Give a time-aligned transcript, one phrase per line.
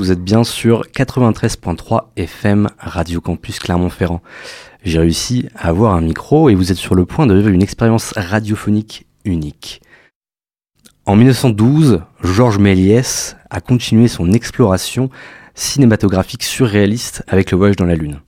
[0.00, 4.22] Vous êtes bien sur 93.3 FM Radio Campus Clermont-Ferrand.
[4.82, 7.62] J'ai réussi à avoir un micro et vous êtes sur le point de vivre une
[7.62, 9.82] expérience radiophonique unique.
[11.04, 15.10] En 1912, Georges Méliès a continué son exploration
[15.54, 18.20] cinématographique surréaliste avec Le Voyage dans la Lune.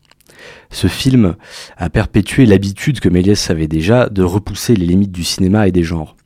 [0.69, 1.37] Ce film
[1.79, 5.85] a perpétué l'habitude que Méliès avait déjà de repousser les limites du cinéma et des
[5.85, 6.17] genres.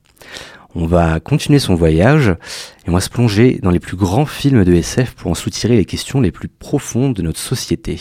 [0.78, 4.62] On va continuer son voyage et on va se plonger dans les plus grands films
[4.62, 7.98] de SF pour en soutirer les questions les plus profondes de notre société.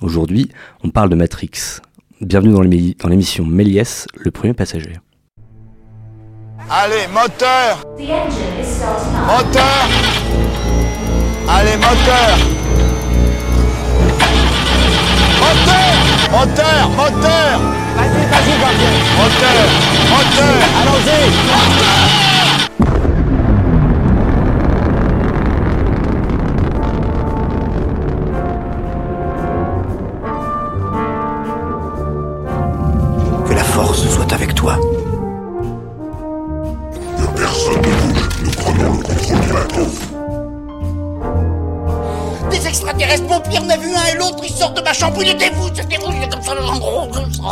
[0.00, 0.48] Aujourd'hui,
[0.84, 1.80] on parle de Matrix.
[2.20, 4.92] Bienvenue dans l'émission Méliès, le premier passager.
[6.70, 7.82] Allez, moteur
[9.26, 9.88] Moteur
[11.48, 12.38] Allez, moteur
[15.40, 15.94] Moteur
[16.32, 17.60] Moteur Moteur
[17.96, 19.64] Vas-y, vas-y, gardien Moteur
[20.10, 21.20] Moteur Allons-y
[43.60, 45.96] on a vu un et l'autre, ils sortent de ma chambre, il était vous, c'était
[45.96, 47.42] vous, il est comme ça, en gros, comme ça.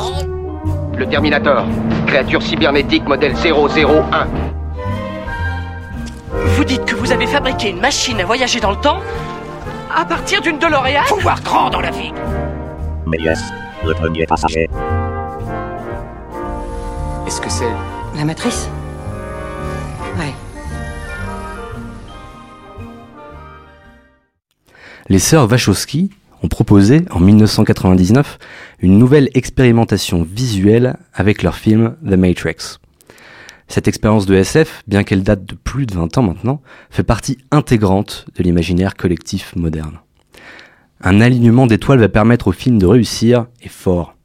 [0.96, 1.64] Le Terminator,
[2.06, 4.26] créature cybernétique modèle 001.
[6.32, 9.00] Vous dites que vous avez fabriqué une machine à voyager dans le temps
[9.94, 12.12] à partir d'une DeLorean Faut voir grand dans la vie.
[13.06, 13.42] Méliès,
[13.84, 14.68] le premier passager.
[17.26, 17.70] Est-ce que c'est
[18.16, 18.68] La matrice
[25.12, 26.08] Les sœurs Wachowski
[26.42, 28.38] ont proposé en 1999
[28.80, 32.78] une nouvelle expérimentation visuelle avec leur film The Matrix.
[33.68, 37.36] Cette expérience de SF, bien qu'elle date de plus de 20 ans maintenant, fait partie
[37.50, 39.98] intégrante de l'imaginaire collectif moderne.
[41.02, 44.16] Un alignement d'étoiles va permettre au film de réussir, et fort.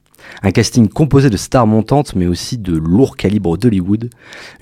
[0.44, 4.10] Un casting composé de stars montantes, mais aussi de lourds calibres d'Hollywood,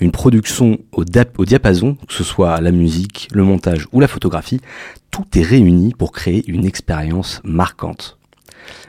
[0.00, 4.60] une production au, diapason, que ce soit la musique, le montage ou la photographie,
[5.10, 8.18] tout est réuni pour créer une expérience marquante.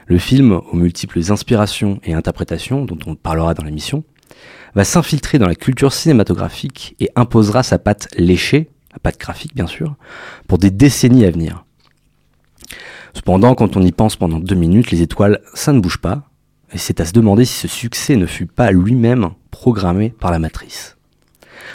[0.06, 4.04] Le film, aux multiples inspirations et interprétations dont on parlera dans l'émission,
[4.74, 9.66] va s'infiltrer dans la culture cinématographique et imposera sa patte léchée, la patte graphique bien
[9.66, 9.96] sûr,
[10.46, 11.64] pour des décennies à venir.
[13.14, 16.28] Cependant, quand on y pense pendant deux minutes, les étoiles, ça ne bouge pas,
[16.76, 20.96] c'est à se demander si ce succès ne fut pas lui-même programmé par la matrice.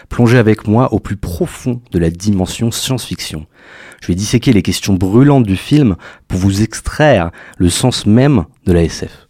[0.09, 3.45] Plongez avec moi au plus profond de la dimension science-fiction.
[4.01, 5.95] Je vais disséquer les questions brûlantes du film
[6.27, 9.27] pour vous extraire le sens même de la SF.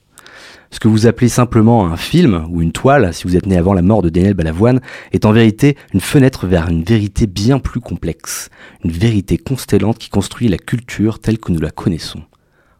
[0.71, 3.75] Ce que vous appelez simplement un film ou une toile, si vous êtes né avant
[3.75, 4.81] la mort de Daniel Balavoine,
[5.11, 8.49] est en vérité une fenêtre vers une vérité bien plus complexe,
[8.83, 12.23] une vérité constellante qui construit la culture telle que nous la connaissons.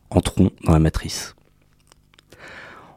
[0.10, 1.33] Entrons dans la matrice.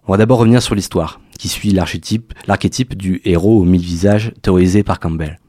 [0.09, 4.85] On va d'abord revenir sur l'histoire, qui suit l'archétype, du héros aux mille visages théorisé
[4.85, 5.41] par Campbell.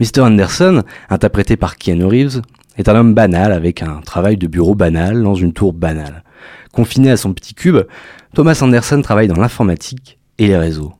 [0.00, 0.20] Mr.
[0.20, 2.42] Anderson, interprété par Keanu Reeves,
[2.76, 6.24] est un homme banal avec un travail de bureau banal dans une tour banale.
[6.72, 7.78] Confiné à son petit cube,
[8.34, 10.92] Thomas Anderson travaille dans l'informatique et les réseaux.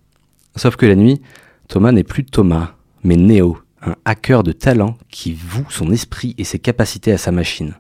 [0.57, 1.21] Sauf que la nuit,
[1.69, 6.45] Thomas n'est plus Thomas, mais Neo, un hacker de talent qui voue son esprit et
[6.45, 7.75] ses capacités à sa machine.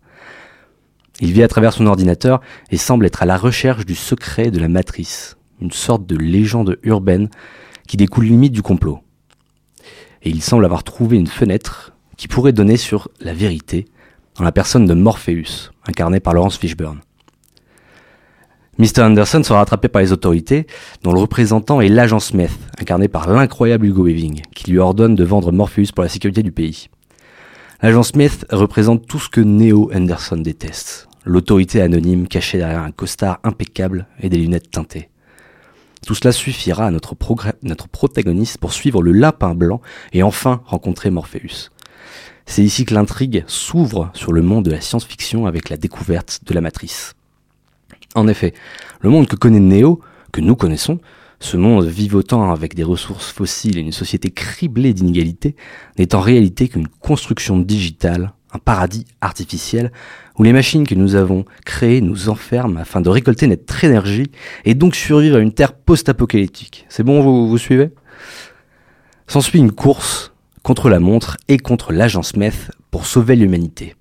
[1.20, 4.58] Il vit à travers son ordinateur et semble être à la recherche du secret de
[4.58, 7.28] la matrice, une sorte de légende urbaine
[7.86, 9.00] qui découle limite du complot.
[10.22, 13.86] Et il semble avoir trouvé une fenêtre qui pourrait donner sur la vérité
[14.36, 17.00] dans la personne de Morpheus, incarné par Laurence Fishburne.
[18.78, 19.02] Mr.
[19.02, 20.66] Anderson sera rattrapé par les autorités,
[21.02, 25.22] dont le représentant est l'agent Smith, incarné par l'incroyable Hugo Weaving, qui lui ordonne de
[25.22, 26.88] vendre Morpheus pour la sécurité du pays.
[27.84, 33.40] L'agent Smith représente tout ce que Neo Anderson déteste, l'autorité anonyme cachée derrière un costard
[33.44, 35.10] impeccable et des lunettes teintées.
[36.06, 37.14] Tout cela suffira à notre,
[37.62, 39.82] notre protagoniste pour suivre le lapin blanc
[40.14, 41.68] et enfin rencontrer Morpheus.
[42.46, 46.54] C'est ici que l'intrigue s'ouvre sur le monde de la science-fiction avec la découverte de
[46.54, 47.12] la matrice.
[48.14, 48.54] En effet,
[49.02, 50.00] le monde que connaît Neo,
[50.32, 51.00] que nous connaissons,
[51.44, 55.56] ce monde vivotant avec des ressources fossiles et une société criblée d'inégalités,
[55.98, 59.92] n'est en réalité qu'une construction digitale, un paradis artificiel,
[60.38, 64.30] où les machines que nous avons créées nous enferment afin de récolter notre énergie
[64.64, 66.86] et donc survivre à une terre post-apocalyptique.
[66.88, 67.90] C'est bon, vous, vous suivez?
[69.26, 70.32] S'ensuit une course
[70.62, 73.94] contre la montre et contre l'agent Smith pour sauver l'humanité.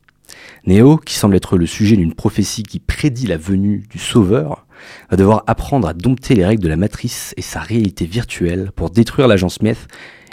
[0.66, 4.63] Néo, qui semble être le sujet d'une prophétie qui prédit la venue du Sauveur,
[5.10, 8.90] va devoir apprendre à dompter les règles de la matrice et sa réalité virtuelle pour
[8.90, 9.88] détruire l'agent Smith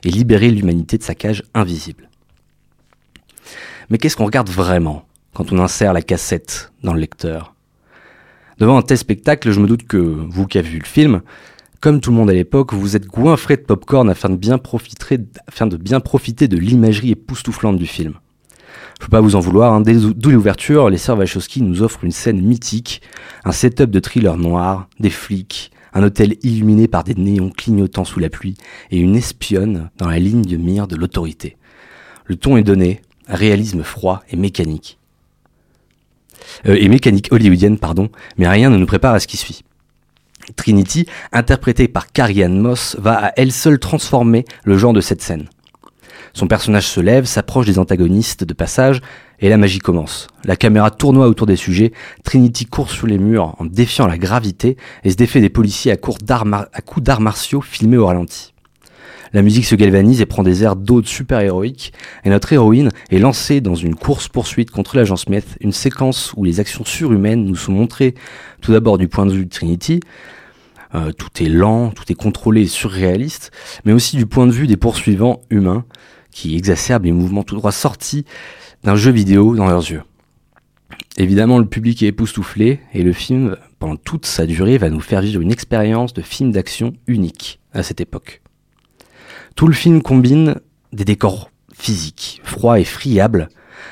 [0.04, 2.08] et libérer l'humanité de sa cage invisible.
[3.90, 5.04] Mais qu'est-ce qu'on regarde vraiment
[5.34, 7.54] quand on insère la cassette dans le lecteur?
[8.58, 11.22] Devant un tel spectacle, je me doute que vous qui avez vu le film,
[11.80, 14.28] comme tout le monde à l'époque, vous êtes goinfré de popcorn afin
[15.48, 18.14] afin de bien profiter de l'imagerie époustouflante du film.
[18.98, 19.80] Je peux pas vous en vouloir, hein.
[19.80, 23.02] dès l'ouverture, les sœurs Wachowski nous offrent une scène mythique,
[23.44, 28.20] un setup de thriller noir, des flics, un hôtel illuminé par des néons clignotants sous
[28.20, 28.56] la pluie
[28.90, 31.56] et une espionne dans la ligne de mire de l'autorité.
[32.26, 34.98] Le ton est donné, réalisme froid et mécanique.
[36.66, 39.62] Euh, et mécanique hollywoodienne, pardon, mais rien ne nous prépare à ce qui suit.
[40.56, 45.22] Trinity, interprétée par Carrie Ann Moss, va à elle seule transformer le genre de cette
[45.22, 45.48] scène.
[46.32, 49.00] Son personnage se lève, s'approche des antagonistes de passage,
[49.40, 50.28] et la magie commence.
[50.44, 51.92] La caméra tournoie autour des sujets,
[52.24, 55.96] Trinity court sur les murs en défiant la gravité et se défait des policiers à,
[55.96, 58.52] coups d'arts martiaux filmés au ralenti.
[59.32, 61.92] La musique se galvanise et prend des airs d'aude super-héroïques,
[62.24, 66.58] et notre héroïne est lancée dans une course-poursuite contre l'agent Smith, une séquence où les
[66.58, 68.14] actions surhumaines nous sont montrées
[68.60, 70.00] tout d'abord du point de vue de Trinity,
[70.96, 73.52] euh, tout est lent, tout est contrôlé et surréaliste,
[73.84, 75.84] mais aussi du point de vue des poursuivants humains,
[76.30, 78.24] qui exacerbent les mouvements tout droit sortis
[78.84, 80.02] d'un jeu vidéo dans leurs yeux.
[81.16, 85.20] Évidemment, le public est époustouflé et le film, pendant toute sa durée, va nous faire
[85.20, 88.42] vivre une expérience de film d'action unique à cette époque.
[89.56, 90.56] Tout le film combine
[90.92, 93.48] des décors physiques, froids et friables,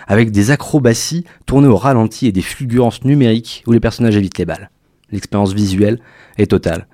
[0.06, 4.44] avec des acrobaties tournées au ralenti et des fulgurances numériques où les personnages évitent les
[4.44, 4.70] balles.
[5.10, 6.00] L'expérience visuelle
[6.36, 6.86] est totale.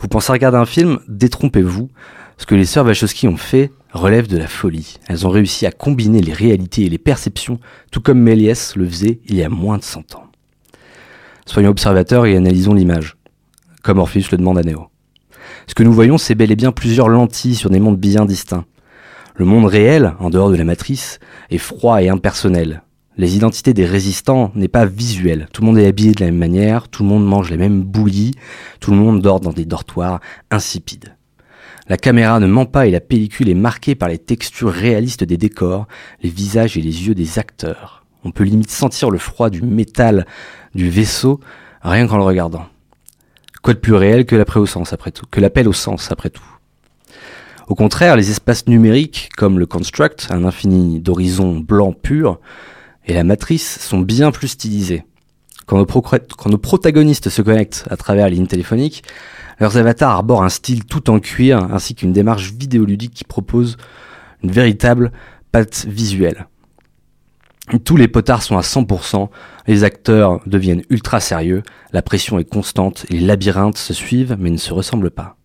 [0.00, 1.90] Vous pensez regarder un film, détrompez-vous.
[2.40, 4.96] Ce que les sœurs Wachowski ont fait relève de la folie.
[5.08, 7.60] Elles ont réussi à combiner les réalités et les perceptions,
[7.92, 10.24] tout comme Méliès le faisait il y a moins de 100 ans.
[11.44, 13.18] Soyons observateurs et analysons l'image,
[13.82, 14.86] comme Orpheus le demande à Néo.
[15.66, 18.64] Ce que nous voyons, c'est bel et bien plusieurs lentilles sur des mondes bien distincts.
[19.34, 21.18] Le monde réel, en dehors de la matrice,
[21.50, 22.82] est froid et impersonnel.
[23.18, 25.46] Les identités des résistants n'est pas visuelle.
[25.52, 27.82] Tout le monde est habillé de la même manière, tout le monde mange les mêmes
[27.82, 28.32] bouillies,
[28.80, 30.20] tout le monde dort dans des dortoirs
[30.50, 31.16] insipides.
[31.90, 35.36] La caméra ne ment pas et la pellicule est marquée par les textures réalistes des
[35.36, 35.88] décors,
[36.22, 38.06] les visages et les yeux des acteurs.
[38.22, 40.24] On peut limite sentir le froid du métal
[40.72, 41.40] du vaisseau
[41.82, 42.66] rien qu'en le regardant.
[43.60, 46.46] Quoi de plus réel que l'appel au sens après tout,
[47.66, 52.38] au contraire, les espaces numériques, comme le Construct, un infini d'horizons blanc pur,
[53.06, 55.04] et la matrice sont bien plus stylisés.
[55.66, 59.04] Quand nos, quand nos protagonistes se connectent à travers les lignes téléphoniques,
[59.60, 63.76] leurs avatars arborent un style tout en cuir ainsi qu'une démarche vidéoludique qui propose
[64.42, 65.12] une véritable
[65.52, 66.46] patte visuelle.
[67.84, 69.28] Tous les potards sont à 100%,
[69.68, 71.62] les acteurs deviennent ultra sérieux,
[71.92, 75.36] la pression est constante les labyrinthes se suivent mais ne se ressemblent pas.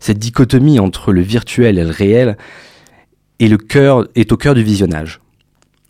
[0.00, 2.36] Cette dichotomie entre le virtuel et le réel
[3.40, 3.52] est,
[4.14, 5.20] est au cœur du visionnage.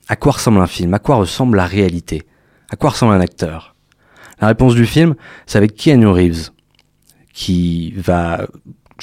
[0.08, 0.92] À quoi ressemble un film?
[0.94, 2.24] À quoi ressemble la réalité?
[2.70, 3.76] À quoi ressemble un acteur?
[4.40, 5.14] La réponse du film,
[5.46, 6.50] c'est avec Keanu Reeves
[7.32, 8.46] qui va,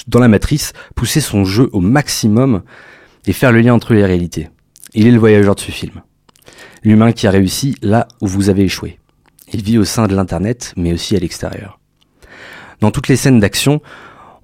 [0.07, 2.63] dans la matrice, pousser son jeu au maximum
[3.25, 4.49] et faire le lien entre les réalités.
[4.93, 6.01] Il est le voyageur de ce film.
[6.83, 8.99] L'humain qui a réussi là où vous avez échoué.
[9.51, 11.79] Il vit au sein de l'Internet, mais aussi à l'extérieur.
[12.81, 13.81] Dans toutes les scènes d'action,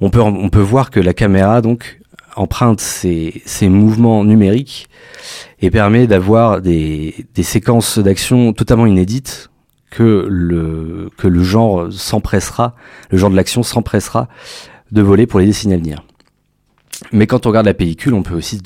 [0.02, 2.00] on peut, on peut voir que la caméra, donc,
[2.36, 4.90] emprunte ses, ses mouvements numériques
[5.62, 9.50] et permet d'avoir des, des séquences d'action totalement inédites
[9.96, 12.75] que le, que le genre s'empressera,
[13.12, 14.28] le genre de l'action s'empressera
[14.92, 16.04] de voler pour les décennies à venir.
[17.14, 18.62] Mais quand on regarde la pellicule, on peut aussi se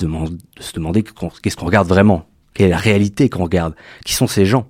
[0.60, 4.44] se demander qu'est-ce qu'on regarde vraiment, quelle est la réalité qu'on regarde, qui sont ces
[4.44, 4.66] gens?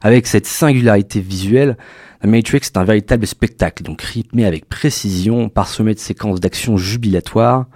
[0.00, 1.76] Avec cette singularité visuelle,
[2.22, 7.66] The Matrix est un véritable spectacle, donc rythmé avec précision, parsemé de séquences d'action jubilatoires.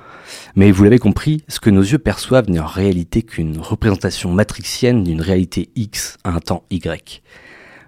[0.57, 5.05] Mais vous l'avez compris, ce que nos yeux perçoivent n'est en réalité qu'une représentation matrixienne
[5.05, 7.23] d'une réalité X à un temps Y.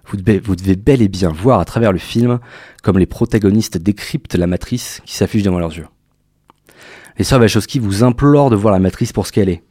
[0.05, 2.39] Vous devez, bel et bien voir à travers le film
[2.81, 5.87] comme les protagonistes décryptent la matrice qui s'affiche devant leurs yeux.
[7.17, 9.63] Les sœurs Wachowski vous implorent de voir la matrice pour ce qu'elle est.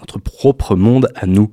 [0.00, 1.52] Notre propre monde à nous.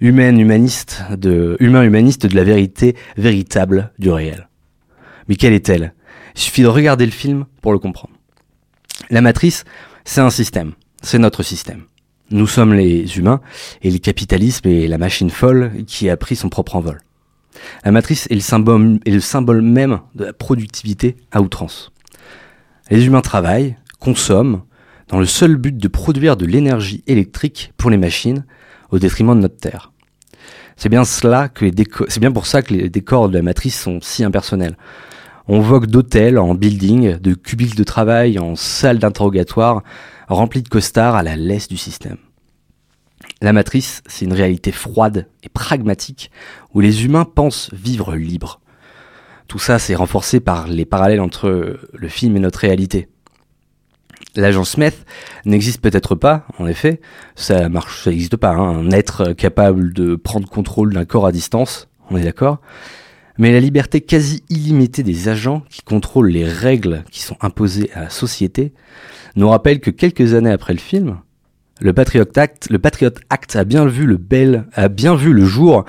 [0.00, 4.48] Humaniste, de, humain humaniste de la vérité véritable du réel.
[5.28, 5.94] Mais quelle est-elle?
[6.34, 8.14] Il suffit de regarder le film pour le comprendre.
[9.10, 9.64] La matrice,
[10.04, 10.72] c'est un système.
[11.02, 11.84] C'est notre système.
[12.30, 13.40] Nous sommes les humains
[13.82, 17.00] et le capitalisme est la machine folle qui a pris son propre envol.
[17.84, 21.92] La matrice est le symbole, même de la productivité à outrance.
[22.90, 24.62] Les humains travaillent, consomment,
[25.08, 28.44] dans le seul but de produire de l'énergie électrique pour les machines
[28.90, 29.92] au détriment de notre Terre.
[30.76, 34.76] C'est bien pour ça que les décors de la matrice sont si impersonnels.
[35.48, 39.82] On vogue d'hôtels en building, de cubiques de travail en salles d'interrogatoire,
[40.28, 42.18] remplis de costards à la laisse du système.
[43.40, 46.30] La matrice, c'est une réalité froide et pragmatique
[46.74, 48.60] où les humains pensent vivre libres.
[49.46, 53.08] Tout ça, c'est renforcé par les parallèles entre le film et notre réalité.
[54.34, 55.06] L'agent Smith
[55.44, 57.00] n'existe peut-être pas, en effet,
[57.34, 61.32] ça marche, ça n'existe pas, hein, un être capable de prendre contrôle d'un corps à
[61.32, 62.60] distance, on est d'accord.
[63.38, 68.02] Mais la liberté quasi illimitée des agents qui contrôlent les règles qui sont imposées à
[68.02, 68.72] la société
[69.36, 71.20] nous rappelle que quelques années après le film,
[71.80, 75.44] le Patriot Act, le Patriot Act a bien vu le bel, a bien vu le
[75.44, 75.84] jour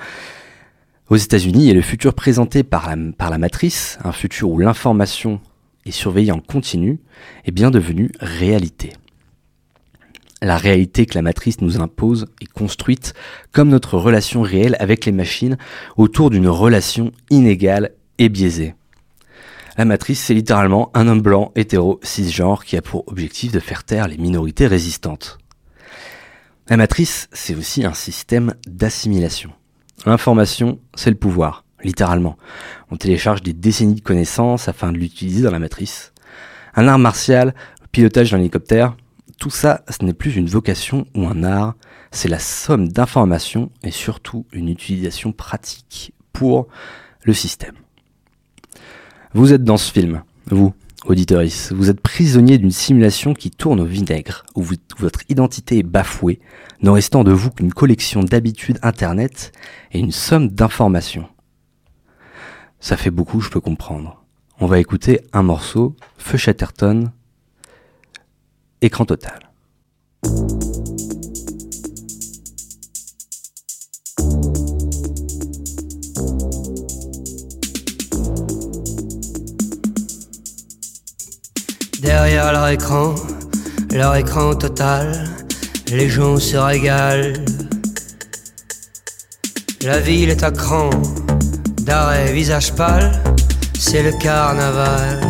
[1.08, 5.40] aux États-Unis et le futur présenté par la, par la matrice, un futur où l'information
[5.84, 7.00] est surveillée en continu,
[7.44, 8.92] est bien devenu réalité.
[10.42, 13.12] La réalité que la matrice nous impose est construite
[13.52, 15.58] comme notre relation réelle avec les machines
[15.96, 18.74] autour d'une relation inégale et biaisée.
[19.76, 23.84] La matrice, c'est littéralement un homme blanc, hétéro, cisgenre qui a pour objectif de faire
[23.84, 25.38] taire les minorités résistantes.
[26.70, 29.50] La matrice, c'est aussi un système d'assimilation.
[30.06, 32.38] L'information, c'est le pouvoir, littéralement.
[32.92, 36.12] On télécharge des décennies de connaissances afin de l'utiliser dans la matrice.
[36.76, 38.96] Un art martial, le pilotage d'un hélicoptère,
[39.40, 41.74] tout ça, ce n'est plus une vocation ou un art,
[42.12, 46.68] c'est la somme d'informations et surtout une utilisation pratique pour
[47.24, 47.74] le système.
[49.34, 50.72] Vous êtes dans ce film, vous,
[51.06, 54.64] auditoris, vous êtes prisonnier d'une simulation qui tourne au vinaigre, où
[54.98, 56.40] votre identité est bafouée,
[56.82, 59.52] ne restant de vous qu'une collection d'habitudes internet
[59.92, 61.28] et une somme d'informations.
[62.80, 64.24] Ça fait beaucoup, je peux comprendre.
[64.58, 67.10] On va écouter un morceau, Feu Chatterton,
[68.82, 69.50] écran total.
[82.02, 83.14] Derrière leur écran,
[83.92, 85.28] leur écran total,
[85.88, 87.34] les gens se régalent.
[89.82, 90.88] La ville est à cran,
[91.82, 93.12] d'arrêt visage pâle,
[93.78, 95.20] c'est le carnaval.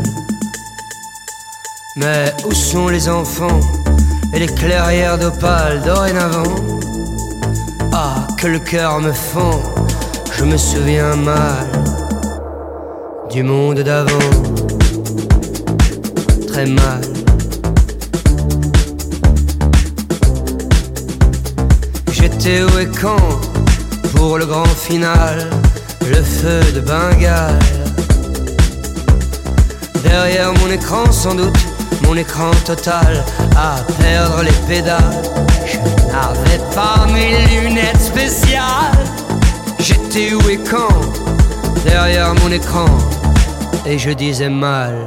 [1.96, 3.60] Mais où sont les enfants
[4.32, 6.54] et les clairières d'opale dorénavant?
[7.92, 9.60] Ah, que le cœur me fend,
[10.38, 11.66] je me souviens mal
[13.28, 14.49] du monde d'avant
[22.12, 23.16] J'étais où et quand
[24.14, 25.48] pour le grand final,
[26.06, 27.58] le feu de Bengale.
[30.02, 31.56] Derrière mon écran sans doute,
[32.02, 33.24] mon écran total
[33.56, 35.22] à perdre les pédales.
[35.64, 35.78] Je
[36.12, 39.06] n'avais pas mes lunettes spéciales.
[39.78, 40.94] J'étais où et quand
[41.86, 42.84] derrière mon écran
[43.86, 45.06] et je disais mal.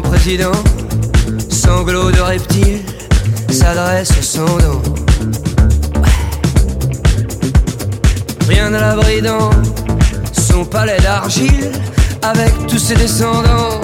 [0.00, 0.52] grand président,
[1.48, 2.80] sanglot de reptile,
[3.50, 4.82] s'adresse au sans dents.
[8.46, 9.50] Rien à l'abri dans
[10.32, 11.70] son palais d'argile,
[12.22, 13.80] avec tous ses descendants.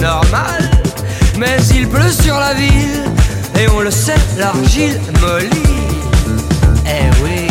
[0.00, 0.70] Normal,
[1.38, 3.02] mais il pleut sur la ville,
[3.58, 5.72] et on le sait, l'argile mollit.
[6.86, 7.48] Eh oui.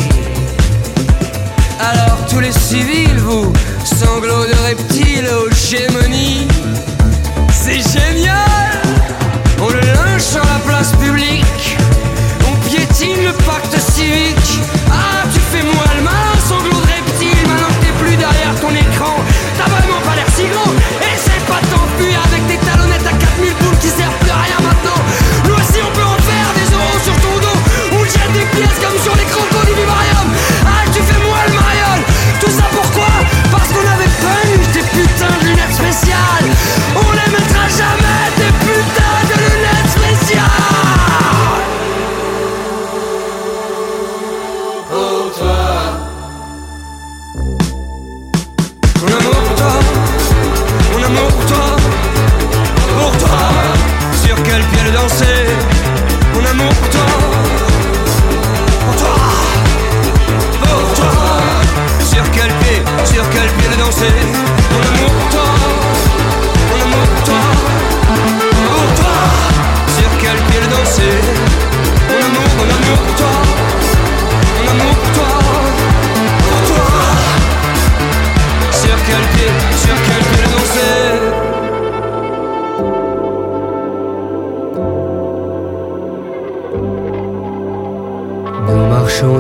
[1.80, 3.52] Alors tous les civils, vous,
[3.84, 6.48] sanglots de reptiles aux gémonies,
[7.66, 8.82] c'est génial.
[9.60, 11.78] On le linge sur la place publique,
[12.48, 14.60] on piétine le pacte civique.
[14.92, 15.05] Ah,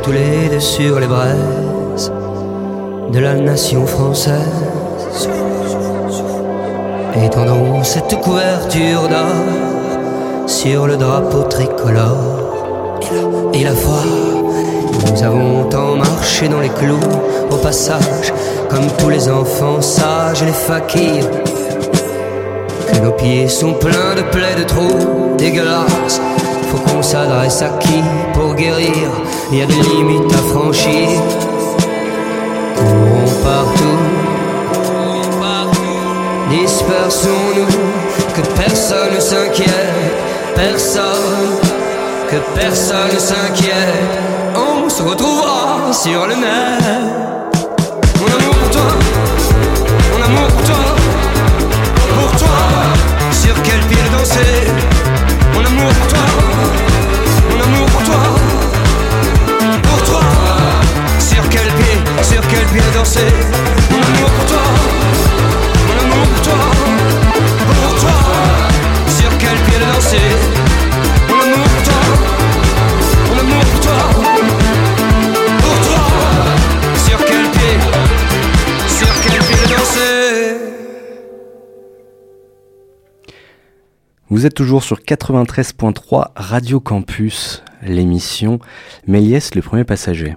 [0.05, 2.11] tous les deux sur les braises
[3.11, 5.27] de la nation française.
[7.15, 13.01] Étendons cette couverture d'or sur le drapeau tricolore.
[13.53, 14.03] Et la foi,
[15.11, 16.99] nous avons tant marché dans les clous
[17.49, 18.31] au passage,
[18.69, 21.31] comme tous les enfants sages et les fakirs.
[22.91, 26.21] Que nos pieds sont pleins de plaies, de trous dégueulasses.
[26.69, 29.09] Faut qu'on s'adresse à qui pour guérir
[29.51, 31.09] y a des limites à franchir.
[32.75, 34.15] Courons partout.
[36.49, 37.67] Dispersons-nous,
[38.33, 40.15] que personne ne s'inquiète,
[40.55, 41.59] personne,
[42.29, 44.19] que personne ne s'inquiète,
[44.55, 46.81] on se retrouvera sur le net.
[48.19, 48.91] Mon amour pour toi,
[50.11, 50.83] mon amour pour toi,
[52.15, 52.57] pour toi,
[53.31, 54.71] sur quel pied danser,
[55.53, 56.25] mon amour pour toi,
[57.49, 58.23] mon amour pour toi,
[62.35, 63.19] pied, sur quel pied danser,
[63.91, 64.61] mon amour pour toi.
[65.87, 66.59] Mon amour pour toi,
[67.57, 68.11] pour toi,
[69.07, 70.17] sur quel pied danser.
[71.29, 72.01] Mon amour pour toi,
[73.29, 73.97] mon amour pour toi,
[75.59, 76.01] pour toi,
[77.05, 77.75] sur quel pied,
[78.87, 80.57] sur quel pied danser.
[84.29, 88.59] Vous êtes toujours sur 93.3 Radio Campus, l'émission
[89.07, 90.35] Méliès le premier passager.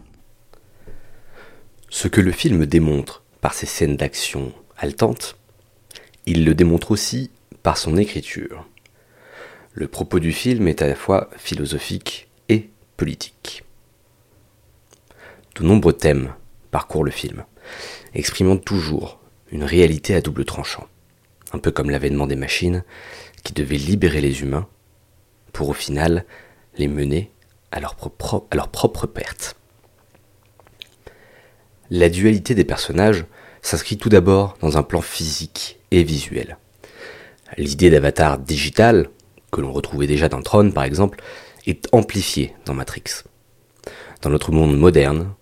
[1.90, 5.36] Ce que le film démontre par ses scènes d'action haletantes,
[6.26, 7.30] il le démontre aussi
[7.62, 8.66] par son écriture.
[9.72, 13.64] Le propos du film est à la fois philosophique et politique.
[15.54, 16.34] De nombreux thèmes
[16.70, 17.44] parcourent le film,
[18.12, 19.18] exprimant toujours
[19.50, 20.86] une réalité à double tranchant,
[21.52, 22.84] un peu comme l'avènement des machines
[23.44, 24.68] qui devaient libérer les humains
[25.54, 26.26] pour au final
[26.76, 27.32] les mener
[27.72, 29.57] à leur, propre, à leur propre perte.
[31.90, 33.24] La dualité des personnages
[33.62, 36.58] s'inscrit tout d'abord dans un plan physique et visuel.
[37.56, 39.08] L'idée d'avatar digital,
[39.50, 41.22] que l'on retrouvait déjà dans Tron par exemple,
[41.66, 43.24] est amplifiée dans Matrix.
[44.20, 45.32] Dans notre monde moderne,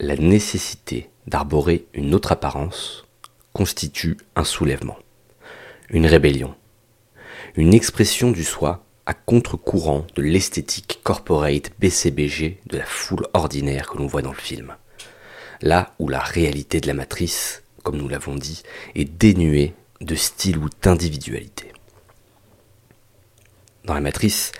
[0.00, 3.06] la nécessité d'arborer une autre apparence
[3.52, 4.98] constitue un soulèvement,
[5.90, 6.56] une rébellion,
[7.54, 13.98] une expression du soi à contre-courant de l'esthétique corporate BCBG de la foule ordinaire que
[13.98, 14.74] l'on voit dans le film.
[15.62, 18.62] Là où la réalité de la matrice, comme nous l'avons dit,
[18.94, 21.72] est dénuée de style ou d'individualité.
[23.84, 24.52] Dans la matrice,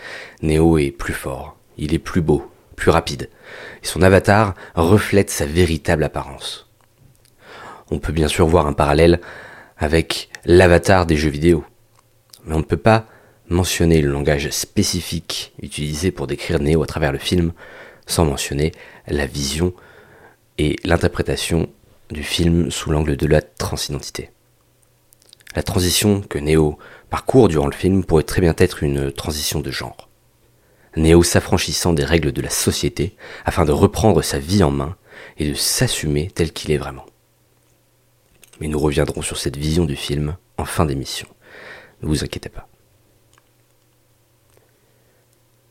[0.43, 3.31] Neo est plus fort, il est plus beau, plus rapide,
[3.83, 6.69] et son avatar reflète sa véritable apparence.
[7.91, 9.21] On peut bien sûr voir un parallèle
[9.79, 11.65] avec l'avatar des jeux vidéo,
[12.45, 13.07] mais on ne peut pas
[13.49, 17.53] mentionner le langage spécifique utilisé pour décrire Neo à travers le film
[18.07, 18.73] sans mentionner
[19.07, 19.73] la vision
[20.59, 21.69] et l'interprétation
[22.11, 24.31] du film sous l'angle de la transidentité.
[25.57, 26.79] La transition que Neo
[27.11, 30.09] parcourt durant le film pourrait très bien être une transition de genre.
[30.97, 34.97] Neo s'affranchissant des règles de la société afin de reprendre sa vie en main
[35.39, 37.07] et de s'assumer tel qu'il est vraiment.
[38.61, 41.29] Mais nous reviendrons sur cette vision du film en fin d'émission.
[42.03, 42.69] Ne vous inquiétez pas.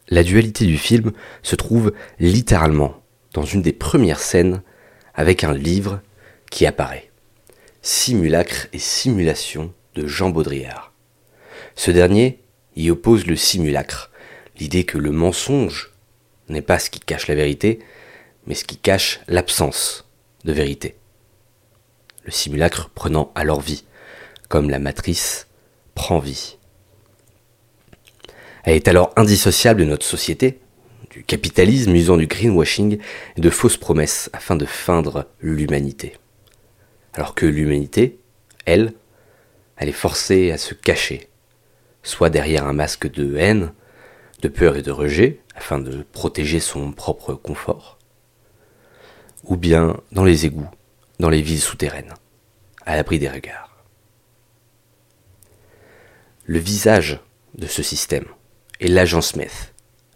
[0.10, 3.02] La dualité du film se trouve littéralement
[3.34, 4.62] dans une des premières scènes
[5.14, 6.02] avec un livre
[6.50, 7.10] qui apparaît.
[7.82, 10.94] Simulacre et simulation de Jean Baudrillard.
[11.76, 12.40] Ce dernier
[12.76, 14.12] y oppose le simulacre,
[14.58, 15.92] l'idée que le mensonge
[16.50, 17.80] n'est pas ce qui cache la vérité,
[18.46, 20.08] mais ce qui cache l'absence
[20.46, 20.96] de vérité.
[22.24, 23.84] Le simulacre prenant alors vie,
[24.50, 25.48] comme la matrice
[25.96, 26.58] prend vie.
[28.64, 30.60] Elle est alors indissociable de notre société,
[31.14, 32.98] du capitalisme usant du greenwashing
[33.38, 36.18] et de fausses promesses afin de feindre l'humanité.
[37.14, 38.20] Alors que l'humanité,
[38.66, 38.94] elle,
[39.78, 41.30] elle est forcée à se cacher,
[42.02, 43.74] soit derrière un masque de haine,
[44.42, 48.00] de peur et de rejet, afin de protéger son propre confort,
[49.44, 50.70] ou bien dans les égouts,
[51.20, 52.14] dans les villes souterraines,
[52.88, 53.86] à l'abri des regards.
[56.46, 57.20] Le visage
[57.54, 58.26] de ce système
[58.80, 59.73] est l'agent Smith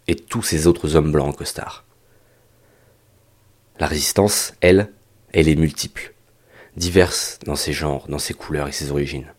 [0.08, 1.84] et tous ces autres hommes blancs en costard.
[3.78, 4.90] La résistance, elle,
[5.32, 6.14] elle est multiple,
[6.76, 9.32] diverse dans ses genres, dans ses couleurs et ses origines.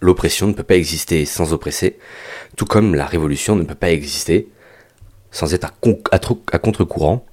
[0.00, 1.98] L'oppression ne peut pas exister sans oppresser,
[2.56, 4.48] tout comme la révolution ne peut pas exister
[5.30, 5.66] sans être
[6.10, 6.16] à,
[6.52, 7.24] à contre-courant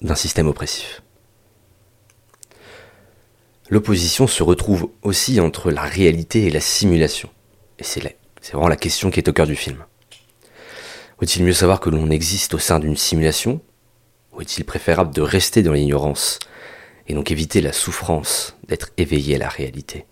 [0.00, 1.02] d'un système oppressif.
[3.68, 7.28] L'opposition se retrouve aussi entre la réalité et la simulation.
[7.78, 8.16] Et c'est
[8.52, 9.84] vraiment la question qui est au cœur du film.
[11.20, 13.60] Vaut-il mieux savoir que l'on existe au sein d'une simulation
[14.32, 16.38] Ou est-il préférable de rester dans l'ignorance
[17.08, 20.06] et donc éviter la souffrance d'être éveillé à la réalité?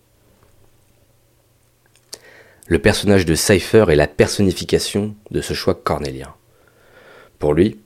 [2.67, 6.35] Le personnage de Cypher est la personnification de ce choix cornélien.
[7.39, 7.79] Pour lui,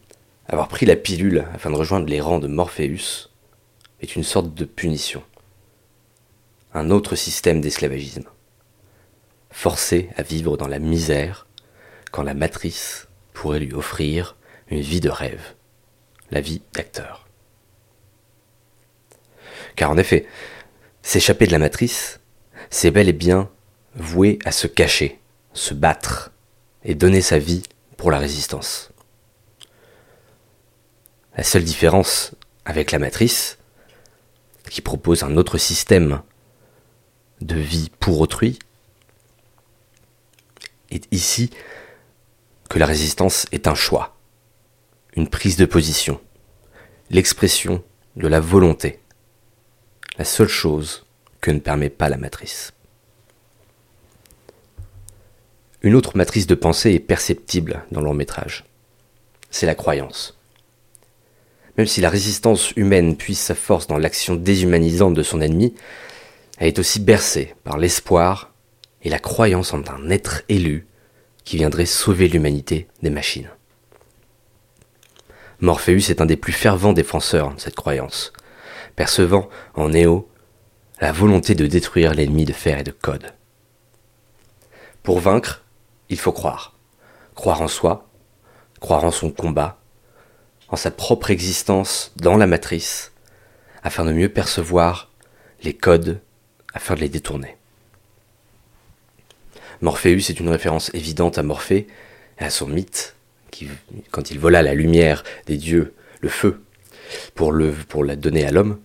[0.48, 3.30] avoir pris la pilule afin de rejoindre les rangs de Morpheus
[4.02, 5.22] est une sorte de punition.
[6.74, 8.24] Un autre système d'esclavagisme.
[9.52, 11.46] Forcé à vivre dans la misère
[12.12, 13.08] quand la matrice
[13.42, 14.36] pourrait lui offrir
[14.68, 15.56] une vie de rêve,
[16.30, 17.28] la vie d'acteur.
[19.76, 20.28] Car en effet,
[21.02, 22.20] s'échapper de la matrice,
[22.70, 23.50] c'est bel et bien
[23.96, 25.20] voué à se cacher,
[25.54, 26.32] se battre
[26.84, 27.64] et donner sa vie
[27.98, 28.92] pour la résistance.
[31.36, 33.58] La seule différence avec la matrice,
[34.70, 36.22] qui propose un autre système
[37.42, 38.60] de vie pour autrui,
[40.92, 41.50] est ici
[42.72, 44.16] que la résistance est un choix,
[45.18, 46.22] une prise de position,
[47.10, 47.84] l'expression
[48.16, 49.00] de la volonté,
[50.18, 51.06] la seule chose
[51.42, 52.72] que ne permet pas la matrice.
[55.82, 58.64] Une autre matrice de pensée est perceptible dans le long métrage.
[59.50, 60.40] C'est la croyance.
[61.78, 65.76] Même si la résistance humaine puise sa force dans l'action déshumanisante de son ennemi,
[66.58, 68.54] elle est aussi bercée par l'espoir
[69.02, 70.88] et la croyance en un être élu
[71.44, 73.50] qui viendrait sauver l'humanité des machines.
[75.60, 78.34] Morpheus est un des plus fervents défenseurs de cette croyance,
[78.96, 80.28] percevant en Néo
[81.00, 83.34] la volonté de détruire l'ennemi de fer et de code.
[85.04, 85.64] Pour vaincre,
[86.10, 86.76] il faut croire.
[87.36, 88.10] Croire en soi,
[88.80, 89.80] croire en son combat,
[90.70, 93.12] en sa propre existence dans la matrice,
[93.84, 95.12] afin de mieux percevoir
[95.64, 96.22] les codes,
[96.74, 97.58] afin de les détourner.
[99.82, 101.88] Morpheus est une référence évidente à Morphée
[102.40, 103.16] et à son mythe,
[103.50, 103.68] qui,
[104.12, 106.62] quand il vola la lumière des dieux, le feu,
[107.34, 107.54] pour,
[107.90, 108.80] pour la donner à l'homme.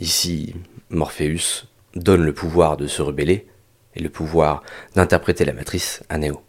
[0.00, 0.54] Ici,
[0.90, 3.46] Morpheus donne le pouvoir de se rebeller
[3.94, 4.64] et le pouvoir
[4.96, 6.42] d'interpréter la matrice à Néo.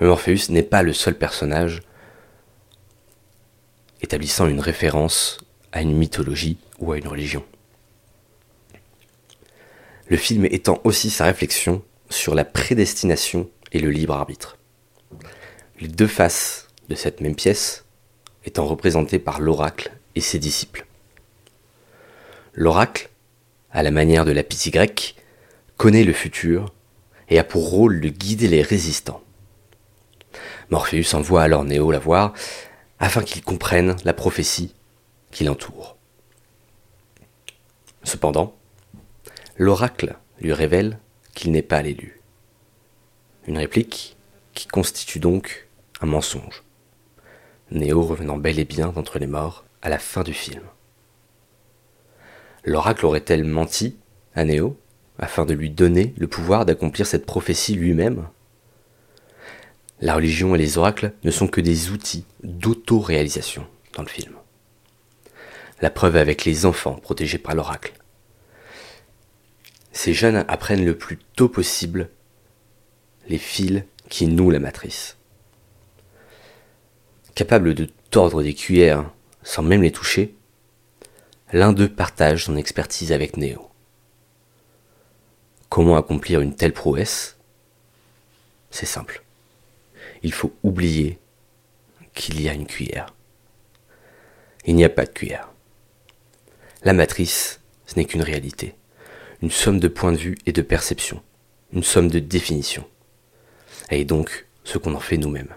[0.00, 1.82] Morpheus n'est pas le seul personnage
[4.00, 5.38] établissant une référence
[5.72, 7.44] à une mythologie ou à une religion.
[10.08, 14.58] Le film étend aussi sa réflexion sur la prédestination et le libre arbitre.
[15.80, 17.84] Les deux faces de cette même pièce
[18.44, 20.86] étant représentées par l'oracle et ses disciples.
[22.54, 23.10] L'oracle,
[23.70, 25.16] à la manière de la pitié grecque,
[25.76, 26.72] connaît le futur
[27.28, 29.22] et a pour rôle de guider les résistants.
[30.70, 32.32] Morpheus envoie alors Néo la voir
[32.98, 34.74] afin qu'il comprenne la prophétie
[35.30, 35.96] qui l'entoure.
[38.04, 38.54] Cependant,
[39.56, 40.98] l'oracle lui révèle
[41.36, 42.20] qu'il n'est pas l'élu.
[43.46, 44.16] Une réplique
[44.54, 45.68] qui constitue donc
[46.00, 46.64] un mensonge.
[47.70, 50.62] Néo revenant bel et bien d'entre les morts à la fin du film.
[52.64, 53.96] L'oracle aurait-elle menti
[54.34, 54.76] à Néo
[55.18, 58.26] afin de lui donner le pouvoir d'accomplir cette prophétie lui-même?
[60.00, 64.34] La religion et les oracles ne sont que des outils d'auto-réalisation dans le film.
[65.82, 67.92] La preuve avec les enfants protégés par l'oracle
[69.96, 72.10] ces jeunes apprennent le plus tôt possible
[73.28, 75.16] les fils qui nouent la matrice.
[77.34, 79.10] Capable de tordre des cuillères
[79.42, 80.34] sans même les toucher,
[81.54, 83.70] l'un d'eux partage son expertise avec Néo.
[85.70, 87.38] Comment accomplir une telle prouesse?
[88.70, 89.24] C'est simple.
[90.22, 91.18] Il faut oublier
[92.12, 93.14] qu'il y a une cuillère.
[94.66, 95.50] Il n'y a pas de cuillère.
[96.82, 98.74] La matrice, ce n'est qu'une réalité
[99.42, 101.22] une somme de points de vue et de perception,
[101.72, 102.84] une somme de définition.
[103.90, 105.54] Et donc ce qu'on en fait nous-mêmes.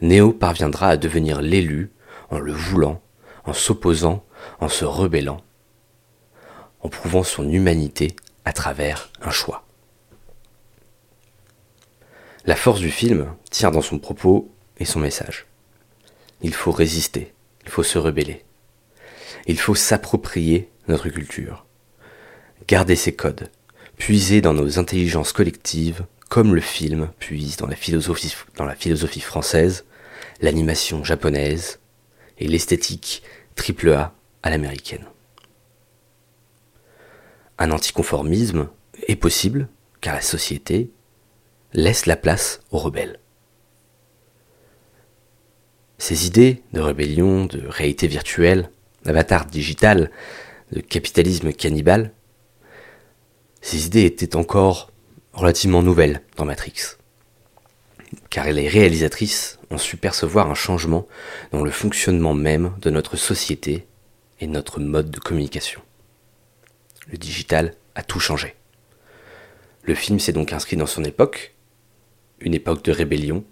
[0.00, 1.90] Néo parviendra à devenir l'élu
[2.30, 3.02] en le voulant,
[3.44, 4.24] en s'opposant,
[4.60, 5.42] en se rebellant,
[6.80, 9.64] en prouvant son humanité à travers un choix.
[12.44, 15.46] La force du film tient dans son propos et son message.
[16.42, 17.34] Il faut résister,
[17.64, 18.44] il faut se rebeller.
[19.46, 21.65] Il faut s'approprier notre culture
[22.68, 23.50] garder ces codes,
[23.96, 29.20] puiser dans nos intelligences collectives, comme le film puise dans la philosophie, dans la philosophie
[29.20, 29.84] française,
[30.40, 31.78] l'animation japonaise
[32.38, 33.22] et l'esthétique
[33.54, 35.06] triple A à l'américaine.
[37.58, 38.68] Un anticonformisme
[39.06, 39.68] est possible
[40.00, 40.90] car la société
[41.72, 43.18] laisse la place aux rebelles.
[45.98, 48.70] Ces idées de rébellion, de réalité virtuelle,
[49.04, 50.10] d'avatar digital,
[50.72, 52.12] de capitalisme cannibale
[53.66, 54.92] ces idées étaient encore
[55.32, 56.98] relativement nouvelles dans Matrix.
[58.30, 61.08] car les réalisatrices ont su percevoir un changement
[61.50, 63.84] dans le fonctionnement même de notre société
[64.38, 65.80] et notre mode de communication.
[67.08, 68.54] Le digital a tout changé.
[69.82, 71.56] Le film s'est donc inscrit dans son époque,
[72.38, 73.42] une époque de rébellion,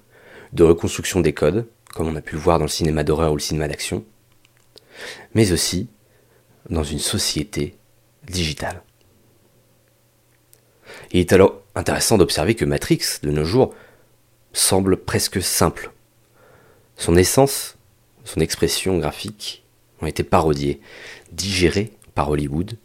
[0.53, 3.37] de reconstruction des codes, comme on a pu le voir dans le cinéma d'horreur ou
[3.37, 4.05] le cinéma d'action,
[5.35, 5.89] mais aussi
[6.71, 7.77] dans une société
[8.29, 8.81] digitale.
[11.15, 13.73] Il est alors intéressant d'observer que Matrix, de nos jours,
[14.53, 15.93] semble presque simple.
[16.97, 17.77] Son essence,
[18.25, 19.63] son expression graphique
[20.03, 20.81] ont été parodiées,
[21.31, 22.77] digérées par Hollywood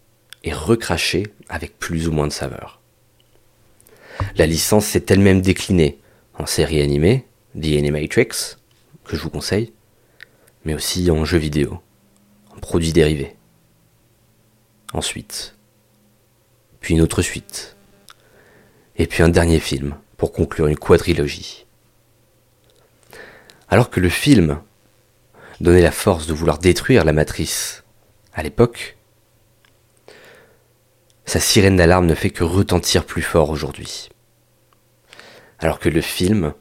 [0.43, 2.79] et recrachées avec plus ou moins de saveur.
[4.35, 5.97] La licence s'est elle-même déclinée
[6.37, 7.25] en série animée,
[7.59, 8.57] The Animatrix,
[9.05, 9.73] que je vous conseille,
[10.65, 11.79] mais aussi en jeux vidéo,
[12.55, 13.35] en produits dérivés.
[14.93, 15.55] Ensuite,
[16.79, 17.75] puis une autre suite,
[18.99, 21.65] et puis un dernier film pour conclure une quadrilogie.
[23.69, 24.62] Alors que le film
[25.62, 27.83] donnait la force de vouloir détruire la matrice
[28.33, 28.97] à l'époque,
[31.25, 34.09] sa sirène d'alarme ne fait que retentir plus fort aujourd'hui.
[35.59, 36.53] Alors que le film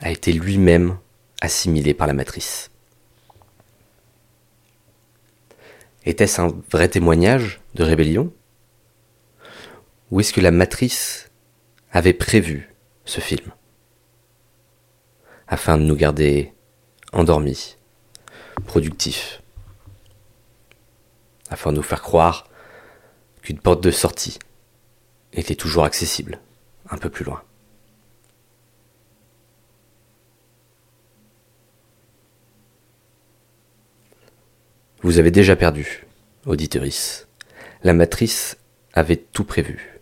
[0.00, 0.96] a été lui-même
[1.40, 2.70] assimilé par la matrice.
[6.04, 8.32] Était-ce un vrai témoignage de rébellion?
[10.10, 11.30] Ou est-ce que la matrice
[11.92, 13.52] avait prévu ce film
[15.46, 16.54] afin de nous garder
[17.12, 17.76] endormis,
[18.66, 19.42] productifs,
[21.50, 22.48] afin de nous faire croire
[23.42, 24.38] qu'une porte de sortie
[25.32, 26.40] était toujours accessible,
[26.88, 27.42] un peu plus loin.
[35.02, 36.06] Vous avez déjà perdu,
[36.46, 37.26] auditeurice.
[37.82, 38.58] La matrice
[38.92, 39.99] avait tout prévu.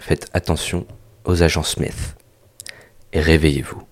[0.00, 0.86] Faites attention
[1.24, 2.16] aux agents Smith
[3.12, 3.87] et réveillez-vous.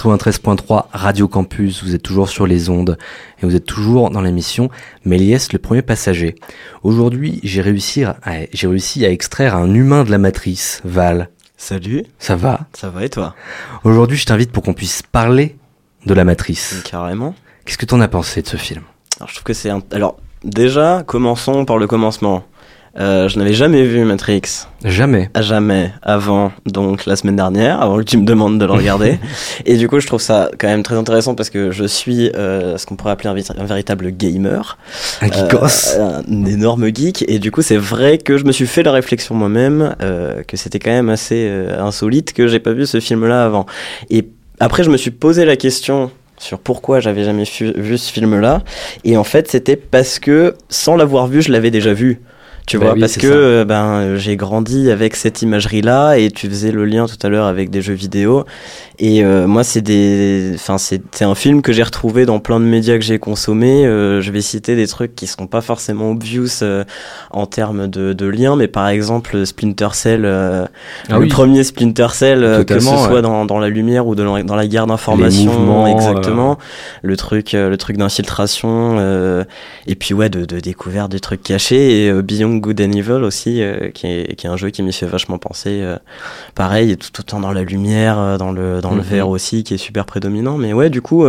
[0.00, 2.96] 93.3 Radio Campus, vous êtes toujours sur les ondes
[3.42, 4.70] et vous êtes toujours dans l'émission
[5.04, 6.36] Méliès le premier passager.
[6.82, 8.16] Aujourd'hui, j'ai réussi, à,
[8.54, 11.28] j'ai réussi à extraire un humain de la matrice, Val.
[11.58, 12.06] Salut.
[12.18, 12.60] Ça va?
[12.72, 13.34] Ça va et toi?
[13.84, 15.56] Aujourd'hui, je t'invite pour qu'on puisse parler
[16.06, 16.80] de la matrice.
[16.90, 17.34] Carrément.
[17.66, 18.82] Qu'est-ce que t'en as pensé de ce film?
[19.18, 19.82] Alors, je trouve que c'est un...
[19.92, 22.44] Alors, déjà, commençons par le commencement.
[22.98, 24.66] Euh, je n'avais jamais vu Matrix.
[24.84, 25.30] Jamais.
[25.34, 25.92] À jamais.
[26.02, 29.18] Avant, donc la semaine dernière, avant que tu me demandes de le regarder.
[29.64, 32.76] et du coup, je trouve ça quand même très intéressant parce que je suis euh,
[32.78, 34.76] ce qu'on pourrait appeler un, un, véritable gamer.
[35.22, 35.96] Un geekos.
[35.96, 37.24] Euh, un énorme geek.
[37.28, 39.94] Et du coup, c'est vrai que je me suis fait la réflexion moi-même
[40.48, 41.48] que c'était quand même assez
[41.78, 43.66] insolite que j'ai pas vu ce film-là avant.
[44.08, 44.26] Et
[44.58, 46.10] après, je me suis posé la question
[46.40, 48.62] sur pourquoi j'avais jamais vu ce film-là.
[49.04, 52.20] Et en fait, c'était parce que sans l'avoir vu, je l'avais déjà vu.
[52.70, 53.32] Tu Bah vois, oui, parce que ça.
[53.34, 57.46] euh, ben j'ai grandi avec cette imagerie-là et tu faisais le lien tout à l'heure
[57.46, 58.44] avec des jeux vidéo.
[59.00, 62.60] Et euh, moi, c'est des, enfin c'est c'est un film que j'ai retrouvé dans plein
[62.60, 63.86] de médias que j'ai consommés.
[63.86, 66.84] Euh, je vais citer des trucs qui sont pas forcément obvious euh,
[67.32, 70.64] en termes de, de liens, mais par exemple Splinter Cell, euh,
[71.08, 71.28] Ah le oui.
[71.28, 74.66] premier Splinter Cell, euh, que ce soit dans, dans la lumière ou dans, dans la
[74.68, 76.56] guerre d'information, exactement.
[77.02, 78.96] Le truc, le truc d'infiltration.
[79.00, 79.42] euh,
[79.88, 83.62] et puis ouais, de, de découverte des trucs cachés et Beyond Good and Evil aussi,
[83.62, 85.80] euh, qui, est, qui est un jeu qui m'y fait vachement penser.
[85.82, 85.96] euh,
[86.54, 89.02] pareil, tout autant dans la lumière, euh, dans le dans le Mhm.
[89.02, 90.56] vert aussi, qui est super prédominant.
[90.58, 91.24] Mais ouais, du coup,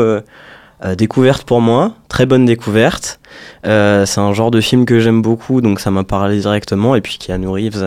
[0.98, 3.20] découverte pour moi, très bonne découverte.
[3.64, 6.96] C'est un genre de film que j'aime beaucoup, donc ça m'a parlé directement.
[6.96, 7.84] Et puis Keanu Reeves,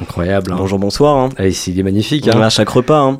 [0.00, 0.52] Incroyable.
[0.52, 0.56] hein.
[0.58, 1.16] bonjour, bonsoir.
[1.16, 1.28] Hein.
[1.38, 2.28] Ah, ici, il est magnifique.
[2.32, 2.42] On hein.
[2.42, 3.16] à chaque repas.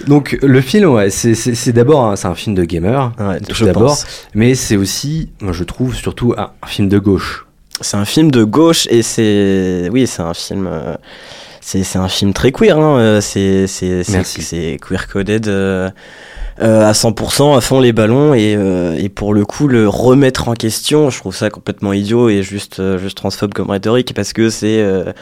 [0.00, 0.04] Hein.
[0.08, 3.96] Donc le film, ouais, c'est- d'abord un, c'est un film de gamer, Ouais, tout d'abord,
[4.34, 7.46] mais c'est aussi, moi, je trouve, surtout un, un film de gauche.
[7.82, 10.94] C'est un film de gauche et c'est oui, c'est un film euh,
[11.62, 12.98] c'est un film très queer hein.
[12.98, 13.66] euh, c'est
[14.86, 15.88] queer coded euh,
[16.62, 20.48] euh, à 100% à fond les ballons et euh, et pour le coup le remettre
[20.48, 24.32] en question, je trouve ça complètement idiot et juste euh, juste transphobe comme rhétorique parce
[24.32, 25.12] que c'est euh,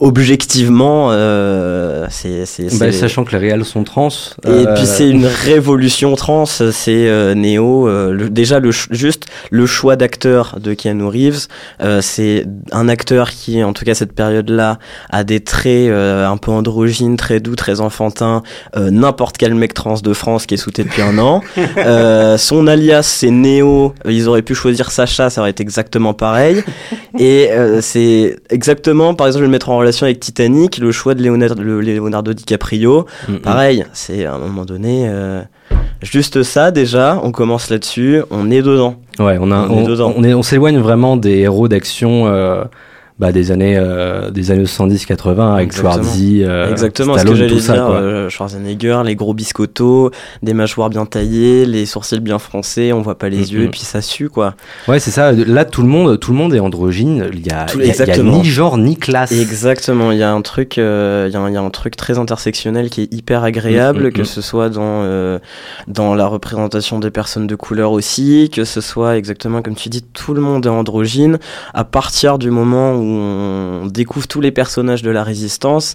[0.00, 2.44] objectivement euh, c'est
[2.78, 4.08] Bah, sachant que les réals sont trans.
[4.08, 7.88] et euh, puis c'est une révolution trans, c'est euh, Néo.
[7.88, 11.46] euh, le- déjà le juste le choix d'acteur de Keanu Reeves,
[11.82, 14.78] euh, c'est un acteur qui, en tout cas cette période-là,
[15.10, 18.42] a des traits euh, un peu androgynes, très doux, très enfantins.
[18.76, 21.42] euh, N'importe quel mec trans de France qui est souté depuis un an.
[21.78, 23.94] Euh, son alias c'est Néo.
[24.06, 26.62] Ils auraient pu choisir Sacha, ça aurait été exactement pareil.
[27.18, 30.92] Et euh, c'est exactement, par exemple, je vais le mettre en relation avec Titanic, le
[30.92, 33.06] choix de Leonardo, le Leonardo DiCaprio.
[33.28, 33.38] mm, mm.
[33.40, 35.42] Pareil, c'est à un moment donné euh,
[36.02, 38.96] juste ça déjà, on commence là-dessus, on est dedans.
[39.18, 42.64] Ouais, on, a, On est on, est- on s'éloigne vraiment des héros d'action euh,
[43.18, 45.92] bah, des années euh, des années 70-80 avec Exactement.
[46.02, 50.10] Schwarzy, euh, Exactement ce que Stallone, j'allais dire, euh, Schwarzenegger, les gros biscottos,
[50.42, 53.44] des mâchoires bien taillées, les sourcils bien froncés, on voit pas les Mhm.
[53.52, 54.54] yeux et puis ça sue quoi.
[54.88, 55.32] Ouais, c'est ça.
[55.32, 57.30] Là, tout le monde, tout le monde est androgyne.
[57.32, 59.32] Il y a, Tout- il y a- y ni genre ni classe.
[59.32, 61.70] Exactement, il y a un truc, euh, il y, a un- il y a un
[61.70, 64.26] truc très intersectionnel qui est hyper agréable, Mm, mm, que mm.
[64.26, 65.38] ce soit dans euh,
[65.88, 70.02] dans la représentation des personnes de couleur aussi, que ce soit exactement comme tu dis,
[70.02, 71.38] tout le monde est androgyne.
[71.72, 75.94] À partir du moment où on découvre tous les personnages de la résistance,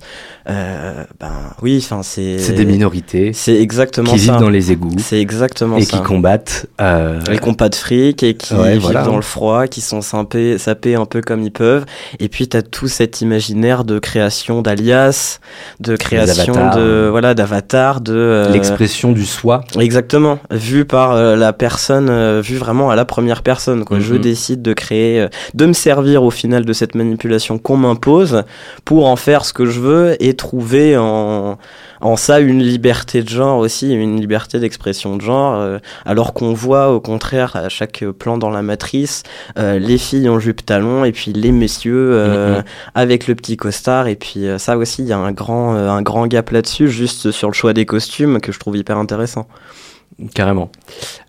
[0.49, 1.31] euh, ben
[1.61, 4.31] oui, enfin c'est C'est des minorités c'est exactement qui ça.
[4.33, 5.97] vivent dans les égouts C'est exactement et ça.
[5.97, 6.65] qui combattent.
[6.79, 9.03] euh, Ils qui ont pas de fric et qui Ouais, vivent voilà.
[9.03, 11.85] dans le froid, qui sont sapés, sapés un peu comme ils peuvent.
[12.19, 15.39] Et puis t'as tout cet imaginaire de création d'alias,
[15.79, 19.63] de création de voilà d'avatars, de euh, l'expression du soi.
[19.79, 23.83] Exactement, vu par euh, la personne, vu vraiment à la première personne.
[23.85, 23.99] Quoi.
[23.99, 24.21] Je Mhm.
[24.21, 28.43] décide de créer, de me servir au final de cette manipulation qu'on m'impose
[28.85, 31.57] pour en faire ce que je veux et trouver en,
[32.01, 35.55] en ça une liberté de genre aussi, une liberté d'expression de genre.
[35.59, 39.23] euh, alors qu'on voit au contraire à chaque plan dans la matrice
[39.57, 42.63] euh, les filles en jupe talon et puis les messieurs euh, Mhm.
[42.95, 46.27] avec le petit costard et puis ça aussi il y a un grand un grand
[46.27, 49.47] gap là-dessus juste sur le choix des costumes que je trouve hyper intéressant.
[50.35, 50.69] Carrément.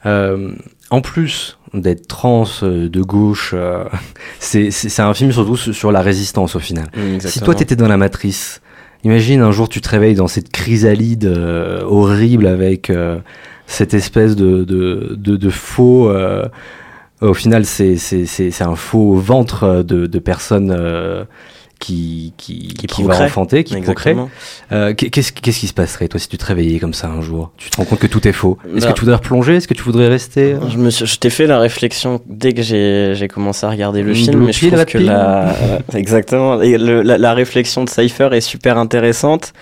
[0.05, 3.85] En plus d'être trans euh, de gauche, euh,
[4.39, 6.87] c'est un film surtout sur la résistance au final.
[7.21, 8.61] Si toi t'étais dans la matrice,
[9.05, 13.19] imagine un jour tu te réveilles dans cette chrysalide euh, horrible avec euh,
[13.67, 16.09] cette espèce de, de, de, de faux.
[16.11, 16.47] euh,
[17.21, 21.25] au final, c'est c'est- c'est- c'est un faux ventre de, de personnes euh,
[21.83, 24.17] qui, qui, Qui qui va enfanter, qui procrée.
[24.71, 27.21] Euh, qu'est- qu'est-ce, qu'est-ce qui se passerait, toi, si tu te réveillais comme ça un
[27.21, 27.51] jour?
[27.57, 28.57] Tu te rends compte que tout est faux.
[28.77, 28.93] Est-ce Bah.
[28.93, 29.57] que tu voudrais replonger?
[29.57, 30.55] Est-ce que tu voudrais rester?
[30.71, 34.03] Je me suis- je t'ai fait la réflexion dès que j'ai j'ai commencé à regarder
[34.03, 36.57] le film, mais je trouve que la euh, exactement.
[36.57, 39.53] Le- la, la réflexion de Cypher est super intéressante.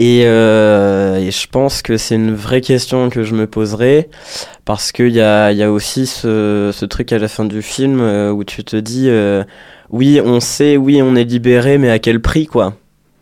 [0.00, 4.08] Et, euh, et je pense que c'est une vraie question que je me poserai
[4.64, 7.98] parce qu'il y a, y a aussi ce, ce truc à la fin du film
[8.00, 9.08] euh, où tu te dis
[9.90, 12.74] oui on sait oui on est libéré mais à quel prix quoi?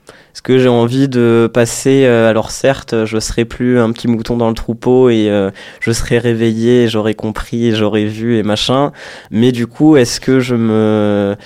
[0.09, 4.37] Est-ce que j'ai envie de passer euh, alors certes je serai plus un petit mouton
[4.37, 5.51] dans le troupeau et euh,
[5.81, 8.93] je serai réveillé j'aurais compris j'aurais vu et machin
[9.31, 11.37] mais du coup est-ce que je me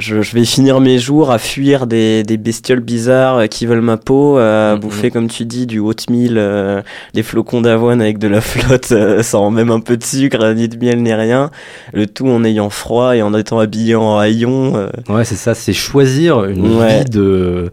[0.00, 3.80] je, je vais finir mes jours à fuir des, des bestioles bizarres euh, qui veulent
[3.80, 4.80] ma peau, à Mhm.
[4.80, 6.82] bouffer, comme tu dis, du oatmeal, euh,
[7.14, 10.68] des flocons d'avoine avec de la flotte, euh, sans même un peu de sucre, ni
[10.68, 11.50] de miel, ni rien.
[11.92, 14.74] Le tout en ayant froid et en étant habillé en rayon.
[14.76, 14.88] euh.
[15.08, 17.04] Ouais, c'est ça, c'est choisir une Ouais.
[17.04, 17.70] vie de.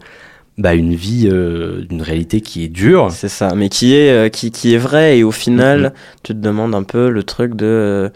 [0.58, 3.12] Bah, une vie euh, réalité qui est dure.
[3.12, 5.16] C'est ça, mais qui est, euh, qui, qui est vrai.
[5.18, 5.90] Et au final, Mhm.
[6.24, 8.10] tu te demandes un peu le truc de.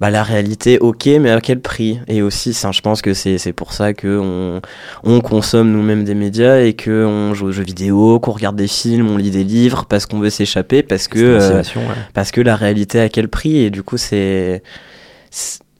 [0.00, 2.00] Bah, la réalité, ok, mais à quel prix?
[2.08, 4.60] Et aussi, ça, je pense que c'est pour ça que on,
[5.04, 8.66] on consomme nous-mêmes des médias et que on joue aux jeux vidéo, qu'on regarde des
[8.66, 11.94] films, on lit des livres parce qu'on veut s'échapper, parce que euh, ouais.
[12.14, 13.58] parce que la réalité à quel prix?
[13.58, 14.62] Et du coup, c'est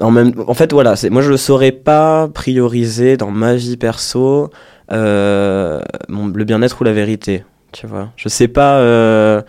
[0.01, 4.51] en même, en fait, voilà, moi je ne saurais pas prioriser dans ma vie perso
[4.93, 7.45] euh, mon- le bien-être ou la vérité.
[7.73, 9.43] Tu vois, je sais pas euh,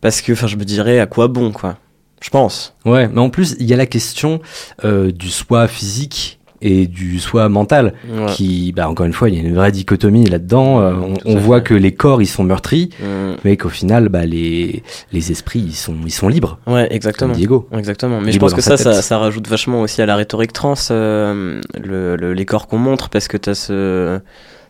[0.00, 1.76] parce que, enfin, je me dirais à quoi bon, quoi?
[2.24, 2.74] Je pense.
[2.86, 4.40] Ouais, mais en plus, il y a la question
[4.82, 8.24] euh, du soi physique et du soi mental, Ouais.
[8.32, 10.80] qui, bah, encore une fois, il y a une vraie dichotomie là-dedans.
[10.80, 10.94] Euh,
[11.26, 13.34] on voit que les corps, ils sont meurtris, Mm.
[13.44, 16.58] mais qu'au final, bah, les, les esprits, ils sont, ils sont libres.
[16.66, 17.34] Ouais, exactement.
[17.34, 17.68] Diego.
[17.76, 18.22] Exactement.
[18.22, 22.16] Mais je pense que ça, ça, rajoute vachement aussi à la rhétorique trans, euh, le,
[22.16, 24.18] le- les corps qu'on montre, parce que t'as ce.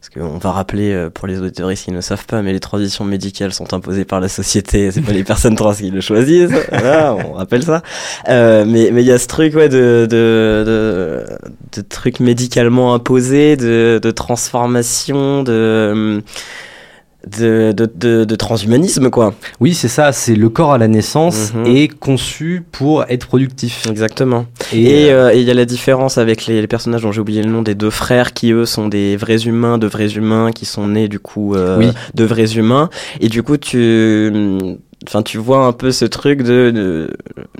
[0.04, 3.06] Parce qu'on va rappeler euh, pour les auditeurs qui ne savent pas, mais les transitions
[3.06, 6.50] médicales sont imposées par la société, c'est pas les personnes trans qui le choisissent.
[6.68, 7.82] Voilà, on rappelle ça.
[8.28, 11.24] Euh, mais mais il y a ce truc ouais de de de,
[11.76, 16.22] de trucs médicalement imposés, de de transformation, de
[17.26, 19.34] de, de, de, de transhumanisme quoi.
[19.60, 21.66] Oui, c'est ça, c'est le corps à la naissance Mhm.
[21.66, 23.86] est conçu pour être productif.
[23.88, 24.46] Exactement.
[24.72, 27.42] Et, euh, euh, il y a la différence avec les, les personnages dont j'ai oublié
[27.42, 30.64] le nom des deux frères qui eux sont des vrais humains, de vrais humains qui
[30.66, 31.88] sont nés du coup euh, Oui.
[32.14, 32.90] de vrais humains.
[33.20, 34.32] Et du coup tu,
[35.06, 37.10] enfin tu vois un peu ce truc de, de-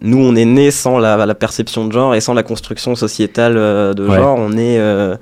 [0.03, 3.55] nous on est nés sans la, la perception de genre et sans la construction sociétale
[3.57, 4.17] euh, de Ouais.
[4.17, 4.37] genre.
[4.39, 5.17] On est euh,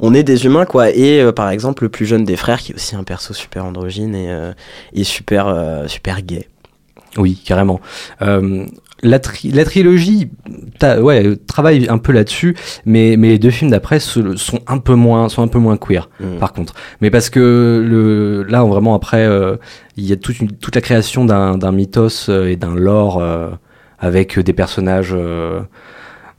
[0.00, 2.72] on est des humains quoi et euh, par exemple le plus jeune des frères qui
[2.72, 4.52] est aussi un perso super androgyne et, euh,
[4.92, 6.48] et super euh, super gay
[7.16, 7.80] Oui, carrément.
[8.22, 8.66] Euh,
[9.02, 10.30] la, tri- la trilogie
[10.82, 14.34] ouais, travaille un peu là-dessus, mais, mais les deux films d'après sont
[14.66, 16.36] un peu moins, sont un peu moins queer, Mm.
[16.38, 16.74] par contre.
[17.00, 19.56] Mais parce que le, là, on- vraiment, après, euh,
[19.96, 23.48] il y a toute, une- toute la création d'un d'un mythos et d'un lore euh,
[23.98, 25.60] avec des personnages euh,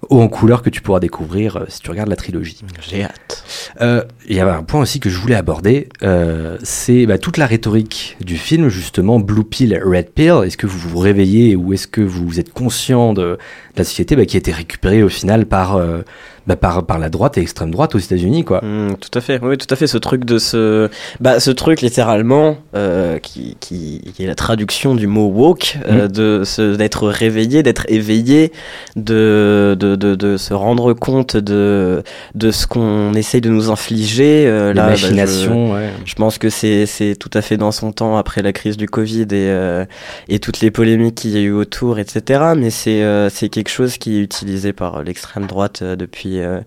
[0.10, 2.60] haut en couleur que tu pourras découvrir euh, si tu regardes la trilogie.
[2.82, 3.44] j'ai hâte
[3.82, 7.38] Euh, Il y avait un point aussi que je voulais aborder, euh, c'est bah, toute
[7.38, 10.42] la rhétorique du film, justement, Blue Pill, Red Pill.
[10.46, 13.38] Est-ce que vous vous réveillez ou est-ce que vous êtes conscient de,
[13.76, 16.02] de la société bah, qui a été récupérée au final par, euh,
[16.48, 19.40] bah, par, par la droite et l'extrême droite aux États-Unis, quoi Mm, tout à fait,
[19.42, 19.88] oui, tout à fait.
[19.88, 24.96] Ce truc de ce, bah, ce truc littéralement euh, qui, qui, qui est la traduction
[24.96, 28.52] du mot woke, euh, de se d'être réveillé, d'être éveillé,
[28.96, 32.04] de, de, de, de se rendre compte de,
[32.36, 34.46] de ce qu'on essaye de nous infliger.
[34.46, 35.90] là, bah, machinations, ouais.
[36.06, 39.28] je, pense que c'est tout à fait dans son temps après la crise du Covid
[39.32, 39.52] et
[40.28, 42.54] et toutes les polémiques qu'il y a eu autour, etc.
[42.58, 46.62] Mais c'est c'est quelque chose qui est utilisé par l'extrême droite euh, depuis euh,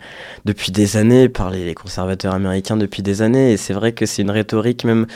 [0.44, 3.52] depuis des années, par les, conservateurs américains depuis des années.
[3.52, 5.06] Et c'est vrai que c'est une rhétorique même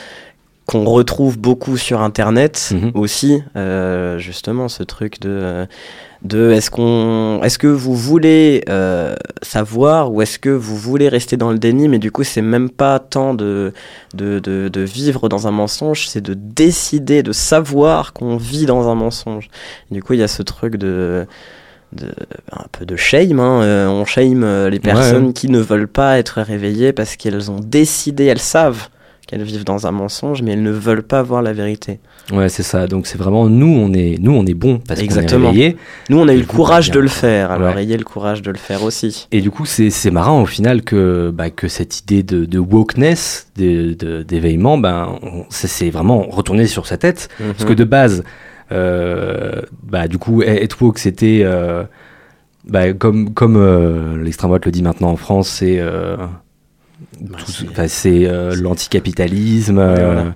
[0.65, 2.91] qu'on retrouve beaucoup sur Internet Mhm.
[2.93, 5.65] aussi, euh, justement, ce truc de,
[6.21, 11.37] de est-ce qu'on, est-ce que vous voulez euh, savoir ou est-ce que vous voulez rester
[11.37, 13.73] dans le déni, mais du coup, c'est même pas tant de,
[14.13, 18.89] de, de, de vivre dans un mensonge, c'est de décider, de savoir qu'on vit dans
[18.89, 19.49] un mensonge.
[19.89, 21.25] du coup, il y a ce truc de
[21.93, 22.07] de,
[22.51, 23.61] un peu de shame, hein.
[23.63, 25.33] euh, on shame euh, les personnes Ouais.
[25.33, 28.89] qui ne veulent pas être réveillées parce qu'elles ont décidé, elles savent
[29.27, 31.99] qu'elles vivent dans un mensonge, mais elles ne veulent pas voir la vérité.
[32.33, 32.87] Ouais, c'est ça.
[32.87, 35.49] Donc c'est vraiment nous, on est, nous, on est bon parce qu'on est Exactement.
[35.49, 35.77] réveillés.
[36.09, 37.83] Nous, on a eu le coup, courage de le faire, alors Ouais.
[37.83, 39.27] ayez le courage de le faire aussi.
[39.31, 42.57] Et du coup, c'est c'est marrant au final que, bah, que cette idée de, de
[42.59, 45.19] wokeness, de- de- d'éveillement, ben,
[45.49, 47.29] s'est vraiment retourné sur sa tête.
[47.39, 48.23] Parce que de base,
[48.71, 51.83] bah, du coup, être woke, c'était, euh,
[52.67, 56.17] bah, comme, comme euh, l'extrême droite le dit maintenant en France, c'est euh,
[58.27, 60.35] euh, l'anticapitalisme, euh, voilà.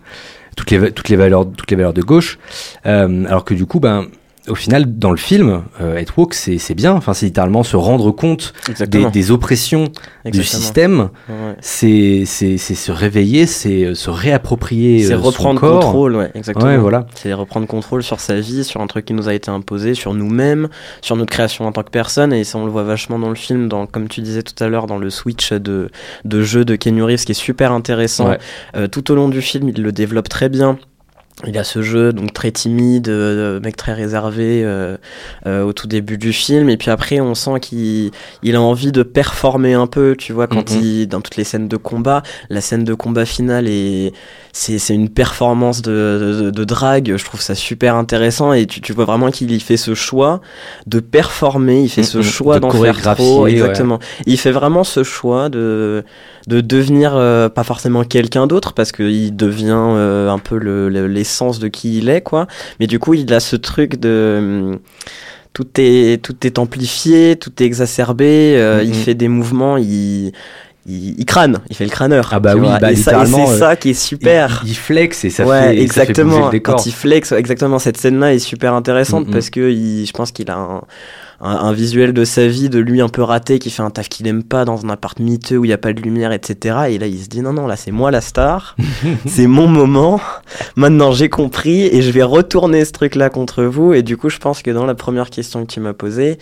[0.56, 2.40] toutes les va- toutes les valeurs toutes les valeurs de gauche.
[2.86, 4.08] Euh, alors que du coup, ben
[4.48, 6.94] au final, dans le film, euh, At Walk, c'est c'est bien.
[6.94, 8.54] Enfin, c'est littéralement se rendre compte
[8.88, 10.62] des, des oppressions du Exactement.
[10.62, 11.10] système.
[11.30, 11.56] Ouais.
[11.62, 15.04] C'est c'est c'est se réveiller, c'est euh, se réapproprier.
[15.04, 15.80] C'est euh, son reprendre corps.
[15.82, 16.66] contrôle, ouais, exactement.
[16.66, 17.08] Ouais, voilà.
[17.16, 20.14] C'est reprendre contrôle sur sa vie, sur un truc qui nous a été imposé, sur
[20.14, 20.68] nous-mêmes,
[21.02, 22.34] sur notre création en tant que personne.
[22.34, 24.68] Et ça, on le voit vachement dans le film, dans, comme tu disais tout à
[24.68, 25.90] l'heure, dans le switch de,
[26.26, 28.30] de jeu de Keanu Reeves, qui est super intéressant.
[28.30, 28.40] Ouais.
[28.76, 30.78] Euh, tout au long du film, il le développe très bien.
[31.48, 34.98] Il a ce jeu donc très timide, euh, mec très réservé euh,
[35.48, 38.12] euh, au tout début du film, et puis après on sent qu'il
[38.44, 40.80] il a envie de performer un peu, tu vois, quand Mhm.
[40.82, 44.14] il dans toutes les scènes de combat, la scène de combat finale est
[44.56, 48.82] c'est c'est une performance de, de, de drague, je trouve ça super intéressant et tu,
[48.82, 50.42] tu vois vraiment qu'il fait ce choix
[50.86, 52.24] de performer, il fait ce Mhm.
[52.24, 53.52] choix De d'en faire trop, ouais.
[53.52, 53.98] exactement.
[54.28, 56.04] Il fait vraiment ce choix de
[56.48, 61.08] de devenir euh, pas forcément quelqu'un d'autre parce qu'il devient euh, un peu le- le-
[61.08, 62.48] l'essence de qui il est quoi
[62.80, 64.78] mais du coup il a ce truc de
[65.54, 70.34] tout est tout est amplifié tout est exacerbé euh, il fait des mouvements il
[70.86, 72.30] il, il crâne, il fait le crâneur.
[72.32, 74.62] Ah bah oui, bah et, ça- et c'est euh, ça qui est super.
[74.66, 76.46] Il, il flex et ça ouais, fait, ça fait exactement.
[76.46, 76.76] le décor.
[76.76, 79.34] Quand il flex, exactement, cette scène-là est super intéressante Mhm.
[79.34, 80.82] parce que il, je pense qu'il a un,
[81.42, 84.08] un, un visuel de sa vie, de lui un peu raté, qui fait un taf
[84.10, 86.76] qu'il aime pas dans un appart miteux où il n'y a pas de lumière, etc.
[86.90, 88.76] Et là, il se dit non, non, là, c'est moi la star,
[89.26, 90.20] c'est mon moment.
[90.76, 93.94] Maintenant, j'ai compris et je vais retourner ce truc-là contre vous.
[93.94, 96.38] Et du coup, je pense que dans la première question que tu m'as posée,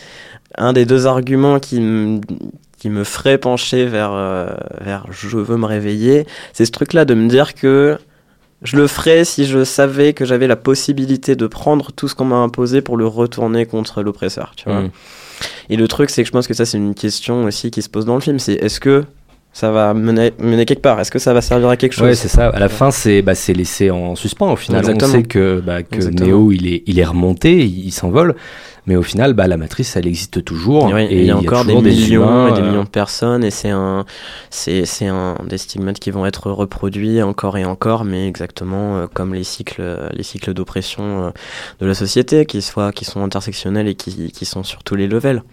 [0.57, 2.19] un des deux arguments qui me
[2.81, 4.47] qui me ferait pencher vers, euh,
[4.79, 7.99] vers je veux me réveiller, c'est ce truc-là de me dire que
[8.63, 12.25] je le ferais si je savais que j'avais la possibilité de prendre tout ce qu'on
[12.25, 14.81] m'a imposé pour le retourner contre l'oppresseur, tu vois.
[14.81, 14.91] Mm.
[15.69, 17.89] Et le truc, c'est que je pense que ça, c'est une question aussi qui se
[17.89, 19.03] pose dans le film, c'est est-ce que
[19.53, 22.15] ça va mener, mener quelque part Est-ce que ça va servir à quelque chose Ouais,
[22.15, 22.47] c'est ça.
[22.49, 24.51] À la fin, c'est bah, c'est laissé en suspens.
[24.51, 25.09] Au final, Exactement.
[25.09, 26.03] on sait que, bah, que.
[26.09, 28.35] Neo, il est, il est remonté, il, il s'envole.
[28.87, 30.89] Mais au final, bah, la matrice, elle existe toujours.
[30.89, 32.89] Et oui, et il y a encore des millions humains, et des euh, millions de
[32.89, 34.05] personnes et c'est un
[34.49, 39.07] c'est c'est un des stigmates qui vont être reproduits encore et encore mais exactement euh,
[39.13, 41.29] comme les cycles les cycles d'oppression euh,
[41.79, 45.07] de la société qui soient qui sont intersectionnels et qui qui sont sur tous les
[45.07, 45.43] levels.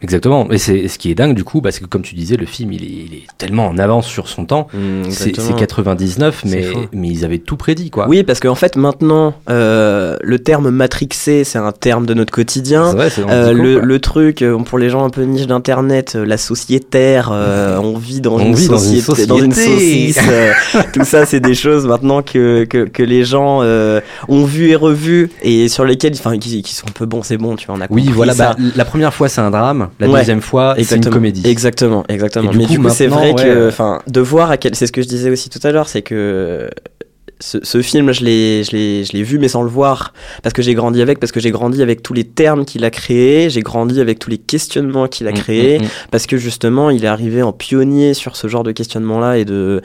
[0.00, 0.48] Exactement.
[0.50, 2.72] Et c'est ce qui est dingue du coup, parce que comme tu disais, le film,
[2.72, 4.68] il est, il est tellement en avance sur son temps.
[4.72, 5.46] Mm, c'est exactement.
[5.48, 6.48] c'est 99, C'est
[6.92, 8.06] mais, ils avaient tout prédit, quoi.
[8.08, 12.92] Oui, parce qu'en fait maintenant euh, le terme matrixé c'est un terme de notre quotidien.
[12.92, 16.36] Vrai, Euh, le le, truc euh, pour les gens un peu niche d'internet, euh, la
[16.36, 20.12] sociétaire, euh, on vit dans, On une, vit dans une société, dans une société.
[20.12, 20.86] saucisse.
[20.92, 23.62] tout ça, c'est des choses maintenant que, que, que les gens
[24.28, 27.36] ont vu et revu et sur lesquelles, enfin, qui, qui sont un peu bons, c'est
[27.36, 28.34] bon, tu vois, on a Oui, compris voilà.
[28.34, 28.54] ça.
[28.58, 29.87] Bah, la première fois, c'est un drame.
[30.00, 31.14] La Ouais, deuxième fois, c'est une Exactement.
[31.14, 31.42] comédie.
[31.44, 32.50] Exactement, exactement.
[32.50, 34.74] Du Mais coup, du coup, c'est vrai ouais, que, euh, enfin, de voir à quel,
[34.74, 36.68] c'est ce que je disais aussi tout à l'heure, c'est que
[37.40, 40.12] ce, ce film, je l'ai, je vu, mais sans le voir,
[40.42, 42.90] parce que j'ai grandi avec, parce que j'ai grandi avec tous les termes qu'il a
[42.90, 45.88] créés, j'ai grandi avec tous les questionnements qu'il a Mm, créés, mm, mm.
[46.10, 49.82] parce que justement, il est arrivé en pionnier sur ce genre de questionnement-là et de,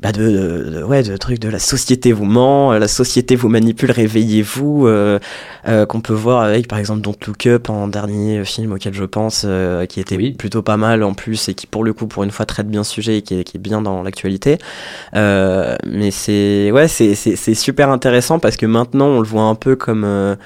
[0.00, 3.34] bah de, de, de- ouais, de trucs de la société vous ment, euh, la société
[3.34, 5.18] vous manipule, réveillez-vous, euh,
[5.66, 9.02] euh, qu'on peut voir avec par exemple Don't Look Up en dernier film auquel je
[9.04, 10.32] pense, euh, qui était Oui.
[10.32, 12.84] plutôt pas mal en plus et qui pour le coup pour une fois traite bien
[12.84, 14.58] ce sujet et qui est, qui est bien dans l'actualité.
[15.16, 19.42] Euh, mais c'est ouais, c'est c'est c'est super intéressant parce que maintenant on le voit
[19.42, 20.36] un peu comme euh,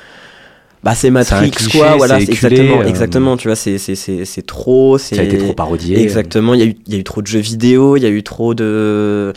[0.83, 4.25] bah c'est Matrix cliché, quoi, voilà, éculé, exactement, euh, exactement, tu vois, c'est c'est c'est
[4.25, 6.01] c'est trop, c'est Ça a été trop parodié.
[6.01, 8.07] Exactement, il y, a eu, il y a eu trop de jeux vidéo, il y
[8.07, 8.65] a eu trop de...
[8.65, 9.33] euh,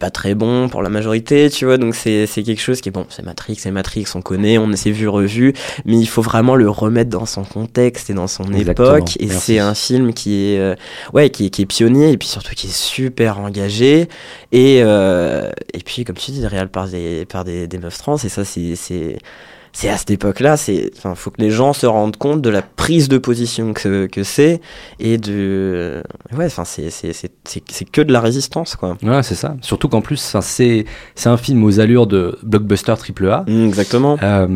[0.00, 2.92] Pas très bon pour la majorité, tu vois, donc c'est c'est quelque chose qui est
[2.92, 5.52] bon, c'est Matrix, c'est Matrix, on connaît, on s'est vu, revu,
[5.84, 9.28] mais il faut vraiment le remettre dans son contexte et dans son Exactement, époque, et
[9.28, 10.74] c'est un film qui est, euh,
[11.12, 14.08] ouais, qui est, qui est pionnier, et puis surtout qui est super engagé,
[14.50, 18.16] et, euh, et puis comme tu dis, réel par des, par des, des meufs trans,
[18.16, 18.74] et ça c'est...
[18.74, 19.18] c'est
[19.76, 22.62] c'est à cette époque-là, c'est, enfin, faut que les gens se rendent compte de la
[22.62, 24.60] prise de position que, que c'est
[25.00, 26.02] et de,
[26.38, 28.96] ouais, enfin, c'est, c'est, c'est, c'est, c'est que de la résistance, quoi.
[29.02, 29.56] Ouais, c'est ça.
[29.60, 30.84] Surtout qu'en plus, c'est
[31.16, 33.44] c'est un film aux allures de blockbuster triple A.
[33.48, 34.16] Mm, exactement.
[34.22, 34.46] Euh,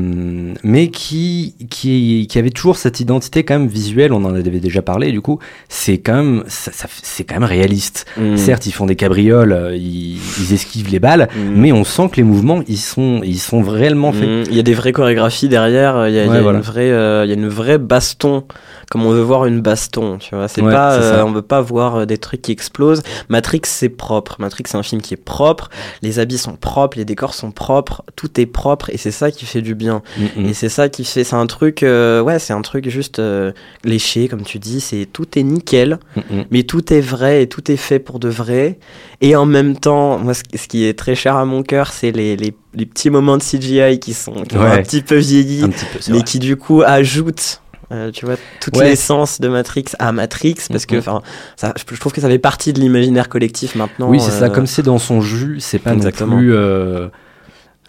[0.62, 4.82] mais qui, qui, qui avait toujours cette identité quand même visuelle, on en avait déjà
[4.82, 8.06] parlé, du coup, c'est quand même, ça, ça- c'est quand même réaliste.
[8.16, 8.36] Mm.
[8.36, 11.60] Certes, ils font des cabrioles, euh, ils, ils esquivent les balles, Mm.
[11.60, 14.46] mais on sent que les mouvements, ils sont, ils sont réellement faits.
[14.48, 16.58] Il y a des vraies chorégraphies derrière, il y a, il y a voilà.
[16.58, 18.44] une vraie, euh, il y a une vraie baston
[18.90, 20.48] comme on veut voir une baston, tu vois.
[20.48, 23.02] C'est Ouais, pas, euh, on veut pas voir euh, des trucs qui explosent.
[23.28, 24.36] Matrix, c'est propre.
[24.38, 25.68] Matrix, c'est un film qui est propre.
[26.02, 29.44] Les habits sont propres, les décors sont propres, tout est propre, et c'est ça qui
[29.46, 30.02] fait du bien.
[30.36, 30.46] Mm.
[30.46, 33.52] Et c'est ça qui fait, c'est un truc, euh, ouais, c'est un truc juste euh,
[33.84, 34.80] léché, comme tu dis.
[34.80, 38.28] C'est tout est nickel, Mm, mais tout est vrai et tout est fait pour de
[38.28, 38.78] vrai.
[39.20, 42.36] Et en même temps, moi, ce, qui est très cher à mon cœur, c'est les,
[42.36, 44.70] les, les petits moments de CGI qui sont qui ont Ouais.
[44.78, 46.24] un petit peu vieilli, Un petit peu, c'est mais vrai.
[46.24, 47.60] qui du coup ajoutent.
[47.92, 48.84] Euh, tu vois toute Ouais.
[48.84, 51.00] l'essence de Matrix à Matrix parce que Mhm.
[51.06, 51.22] enfin
[51.60, 54.46] je je trouve que ça fait partie de l'imaginaire collectif maintenant Oui, c'est ça.
[54.46, 56.34] euh, Comme c'est dans son jus, c'est pas Exactement.
[56.36, 56.54] non plus.
[56.54, 57.08] euh,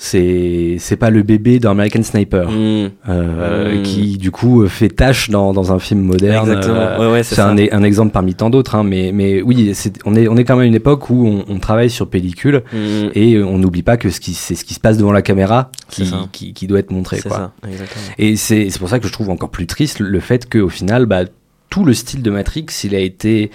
[0.02, 3.84] c'est c'est pas le bébé d'American Sniper hmm, euh, Mm.
[3.84, 6.48] qui du coup fait tâche dans, dans un film moderne.
[6.50, 6.76] Exactement.
[6.80, 9.72] Euh, Ouais, ouais, c'est un, e- un exemple parmi tant d'autres, hein, mais mais oui,
[9.74, 12.10] c'est on est on est quand même à une époque où on, on travaille sur
[12.10, 14.98] pellicule hmm, et euh, on n'oublie pas que ce qui c'est ce qui se passe
[14.98, 17.32] devant la caméra qui, qui, qui doit être montré quoi.
[17.32, 20.50] ça exactement Et c'est c'est pour ça que je trouve encore plus triste le fait
[20.50, 21.24] qu'au final, bah,
[21.70, 23.52] tout le style de Matrix, il a été,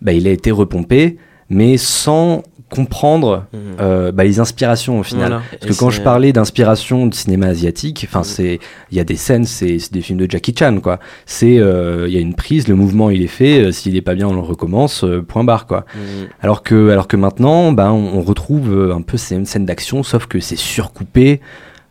[0.00, 1.18] bah, il a été repompé,
[1.52, 3.60] mais sans comprendre Mhm.
[3.80, 5.28] euh, bah, les inspirations au final.
[5.28, 5.42] Voilà.
[5.50, 8.24] Parce que Et quand je parlais d'inspiration de cinéma asiatique, enfin Mhm.
[8.24, 10.98] c'est, il y a des scènes, c'est des films de Jackie Chan quoi.
[11.26, 14.00] C'est, euh, il y a une prise, le mouvement il est fait, euh, s'il est
[14.00, 15.84] pas bien on le recommence, euh, point barre quoi.
[15.94, 19.66] hmm, Alors que, alors que maintenant, ben, on, on retrouve un peu ces mêmes scènes
[19.66, 21.42] d'action, sauf que c'est surcoupé,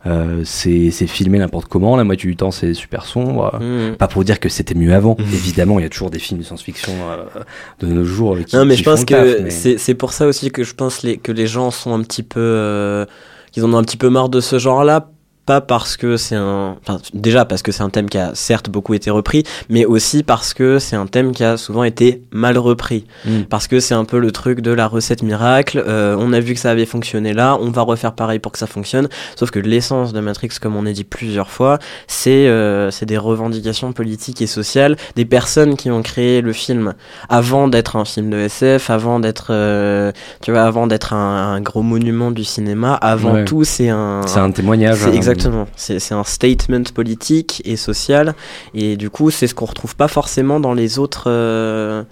[0.06, 3.58] euh, c'est c'est filmé n'importe comment, la moitié du temps c'est super sombre.
[3.60, 3.96] hmm.
[3.96, 5.16] Pas pour dire que c'était mieux avant.
[5.18, 5.26] Mhm.
[5.32, 7.40] Évidemment, il y a toujours des films de science-fiction euh,
[7.80, 10.26] de nos jours qui, non mais qui je pense que mais- c'est c'est pour ça
[10.26, 13.06] aussi que je pense les, que les gens sont un petit peu euh,
[13.52, 15.08] qu'ils en ont un petit peu marre de ce genre là
[15.44, 18.70] pas parce que c'est un enfin déjà parce que c'est un thème qui a certes
[18.70, 22.58] beaucoup été repris mais aussi parce que c'est un thème qui a souvent été mal
[22.58, 23.42] repris Mm.
[23.50, 26.54] parce que c'est un peu le truc de la recette miracle euh, on a vu
[26.54, 29.58] que ça avait fonctionné là on va refaire pareil pour que ça fonctionne sauf que
[29.58, 34.42] l'essence de Matrix comme on a dit plusieurs fois c'est euh, c'est des revendications politiques
[34.42, 36.94] et sociales des personnes qui ont créé le film
[37.28, 41.60] avant d'être un film de SF avant d'être euh, tu vois avant d'être un, un
[41.60, 43.44] gros monument du cinéma avant Ouais.
[43.44, 44.98] tout c'est un c'est un témoignage.
[45.32, 45.66] Exactement.
[45.76, 48.34] C'est un statement politique et social.
[48.74, 51.24] Et du coup, c'est ce qu'on retrouve pas forcément dans les autres.
[51.26, 52.02] euh,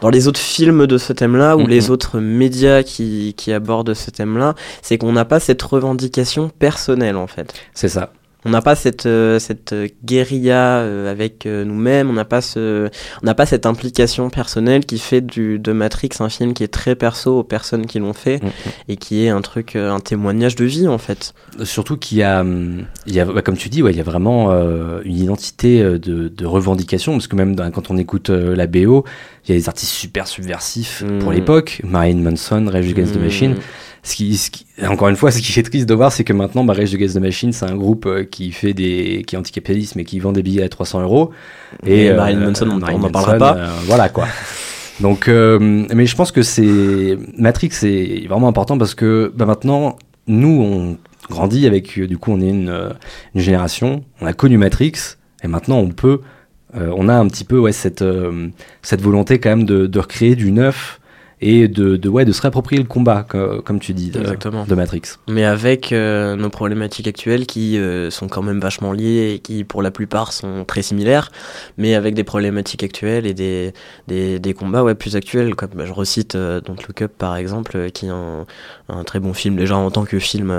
[0.00, 4.10] dans les autres films de ce thème-là ou les autres médias qui, qui abordent ce
[4.10, 7.54] thème-là, c'est qu'on n'a pas cette revendication personnelle en fait.
[7.72, 8.12] C'est ça.
[8.44, 9.74] On n'a pas cette, euh, cette
[10.04, 12.88] guérilla euh, avec euh, nous-mêmes, on n'a pas, ce,
[13.22, 16.68] on n'a pas cette implication personnelle qui fait du, de Matrix un film qui est
[16.68, 18.50] très perso aux personnes qui l'ont fait Mhm.
[18.88, 21.32] et qui est un truc, un témoignage de vie en fait.
[21.62, 24.00] Surtout qu'il y a, hum, il y a bah, comme tu dis, ouais, il y
[24.00, 28.30] a vraiment euh, une identité de, de revendication, parce que même dans- quand on écoute
[28.30, 29.04] euh, la BO,
[29.46, 31.18] il y a des artistes super subversifs Mm.
[31.20, 33.22] pour l'époque, Marilyn Manson, Rage Against the Mm.
[33.24, 33.54] Machine.
[34.06, 36.32] Ce qui, ce qui- encore une fois, ce qui est triste de voir, c'est que
[36.34, 39.38] maintenant, bah, Rage Against the Machine, c'est un groupe euh, qui fait des, qui est
[39.38, 41.30] anticapitaliste, mais qui vend des billets à 300 euros.
[41.86, 43.56] Et euh, Marilyn Manson, on- on n'en parlera pas.
[43.56, 44.26] euh, voilà quoi.
[45.00, 45.58] Donc, euh,
[45.92, 49.96] mais je pense que c'est Matrix, c'est vraiment important parce que bah, maintenant,
[50.28, 50.98] nous, on
[51.32, 52.90] grandit avec, euh, du coup, on est une, euh,
[53.34, 54.92] une génération, on a connu Matrix,
[55.42, 56.20] et maintenant, on peut,
[56.76, 58.48] euh, on a un petit peu ouais cette euh,
[58.82, 61.00] cette volonté quand même de, de recréer du neuf
[61.46, 65.02] et de, de ouais de se réapproprier le combat, co- comme tu dis, de, Matrix.
[65.28, 69.62] Mais avec euh, nos problématiques actuelles qui euh, sont quand même vachement liées et qui
[69.62, 71.30] pour la plupart sont très similaires,
[71.76, 73.74] mais avec des problématiques actuelles et des,
[74.08, 75.54] des, des combats ouais, plus actuels.
[75.54, 78.46] Comme bah, je recite euh, Don't Look Up par exemple, euh, qui est un,
[78.88, 80.52] un très bon film déjà en tant que film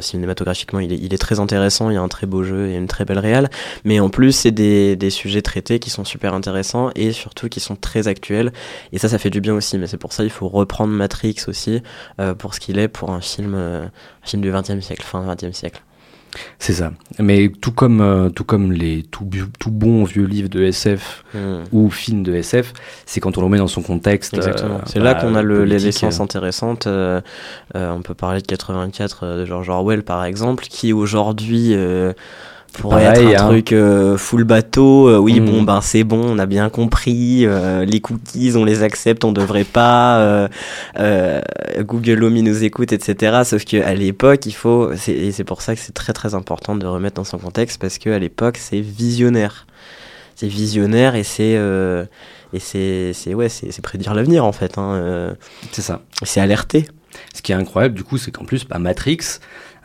[0.00, 0.80] cinématographiquement.
[0.80, 2.86] Il est, il est très intéressant, il y a un très beau jeu et une
[2.86, 3.50] très belle réale,
[3.84, 7.60] mais en plus c'est des, des sujets traités qui sont super intéressants et surtout qui
[7.60, 8.52] sont très actuels.
[8.92, 11.36] Et ça, ça fait du bien aussi, mais c'est pour ça il faut reprendre Matrix
[11.48, 11.82] aussi
[12.20, 15.22] euh, pour ce qu'il est pour un film, euh, un film du 20e siècle, fin
[15.22, 15.82] 20e siècle.
[16.58, 16.92] C'est ça.
[17.18, 19.24] Mais tout comme euh, tout comme les tout,
[19.66, 21.62] bons vieux livres de SF Hmm.
[21.70, 22.72] ou films de SF,
[23.06, 24.34] c'est quand on le met dans son contexte.
[24.34, 24.76] Exactement.
[24.76, 26.24] euh, c'est là bah, qu'on a le, les politique, l'essence euh.
[26.24, 26.86] intéressante.
[26.88, 27.20] Euh,
[27.76, 31.74] euh, on peut parler de 84 euh, de George Orwell par exemple, qui aujourd'hui
[32.72, 33.48] pourrait Pareil, être un hein.
[33.50, 35.08] truc euh, full bateau.
[35.08, 35.44] Euh, oui, Mm.
[35.46, 37.44] bon, ben c'est bon, on a bien compris.
[37.46, 40.18] euh, les cookies, on les accepte, on devrait pas.
[40.20, 40.48] euh,
[40.98, 41.40] euh,
[41.80, 43.42] Google Home, il nous écoute, etc.
[43.44, 44.90] Sauf que à l'époque, il faut.
[44.96, 47.80] c'est- Et c'est pour ça que c'est très très important de remettre dans son contexte
[47.80, 49.66] parce que à l'époque, c'est visionnaire.
[50.36, 51.56] C'est visionnaire et c'est.
[51.56, 52.04] euh,
[52.52, 55.34] et c'est c'est- ouais c'est c'est prédire l'avenir en fait hein, euh,
[55.72, 56.00] C'est ça.
[56.24, 56.86] c'est alerter
[57.34, 59.18] Ce qui est incroyable, du coup, c'est qu'en plus, bah, Matrix,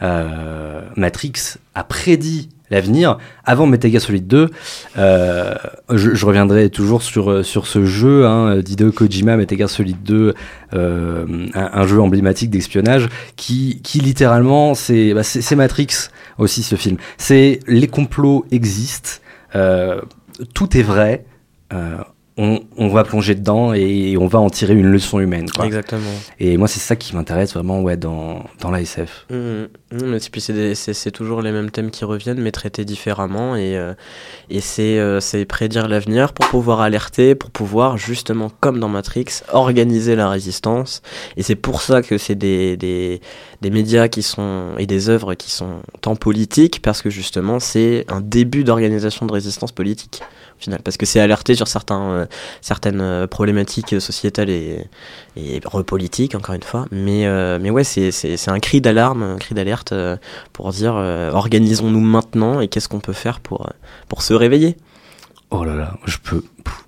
[0.01, 1.33] euh, Matrix
[1.73, 4.49] a prédit l'avenir avant Metal Gear Solid 2.
[4.97, 5.55] Euh,
[5.93, 10.33] je, je reviendrai toujours sur, euh, sur ce jeu hein, d'Hideo Kojima, Metal Solid 2,
[10.73, 15.21] euh, un, jeu emblématique d'espionnage qui, qui littéralement, c'est bah,
[15.55, 16.97] Matrix aussi ce film.
[17.17, 19.21] C'est les complots existent.
[19.55, 20.01] Euh,
[20.53, 21.25] tout est vrai.
[22.37, 25.49] On, on, va plonger dedans et on va en tirer une leçon humaine.
[25.49, 25.65] Quoi.
[25.65, 26.01] Exactement.
[26.37, 29.25] Et moi, c'est ça qui m'intéresse vraiment ouais, dans, dans la SF.
[29.29, 29.35] Mmh,
[29.93, 33.55] mmh, puis c'est toujours les mêmes thèmes qui reviennent, mais traités différemment.
[33.55, 33.93] Et, euh,
[34.49, 40.17] et c'est euh, prédire l'avenir pour pouvoir alerter, pour pouvoir, justement, comme dans Matrix, organiser
[40.17, 41.01] la résistance.
[41.37, 43.21] Et c'est pour ça que c'est des, des,
[43.61, 48.05] des médias qui sont, et des œuvres qui sont tant politiques, parce que justement, c'est
[48.09, 50.21] un début d'organisation de résistance politique
[50.59, 52.25] final, parce que c'est alerté sur certains, euh,
[52.61, 54.87] certaines euh, problématiques sociétales et,
[55.35, 56.85] et politiques, encore une fois.
[56.91, 59.93] Mais, euh, mais ouais, c'est un cri d'alarme, un cri d'alerte
[60.53, 63.69] pour dire organisons-nous maintenant et qu'est-ce qu'on peut faire pour,
[64.07, 64.77] pour se réveiller.
[65.51, 66.43] Oh là là, je peux.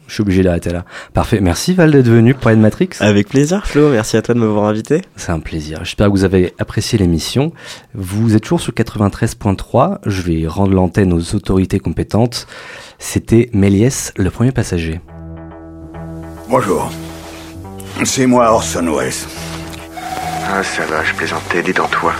[0.07, 0.85] Je suis obligé d'arrêter là.
[1.13, 1.41] Parfait.
[1.41, 2.89] Merci Val d'être venu pour de Matrix.
[3.01, 5.01] Avec plaisir Flo, merci à toi de m'avoir invité.
[5.17, 5.79] C'est un plaisir.
[5.83, 7.51] J'espère que vous avez apprécié l'émission.
[7.93, 9.99] Vous êtes toujours sur 93.3.
[10.05, 12.47] Je vais rendre l'antenne aux autorités compétentes.
[12.99, 15.01] C'était Méliès, le premier passager.
[16.49, 16.89] Bonjour.
[18.03, 19.13] C'est moi Orson Welles.
[20.49, 22.13] Ah ça va, je plaisantais, détends-toi.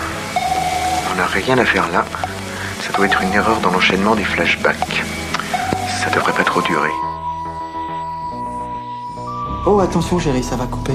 [1.11, 2.05] On n'a rien à faire là.
[2.81, 5.03] Ça doit être une erreur dans l'enchaînement des flashbacks.
[6.03, 6.91] Ça devrait pas trop durer.
[9.65, 10.93] Oh attention chérie, ça va couper.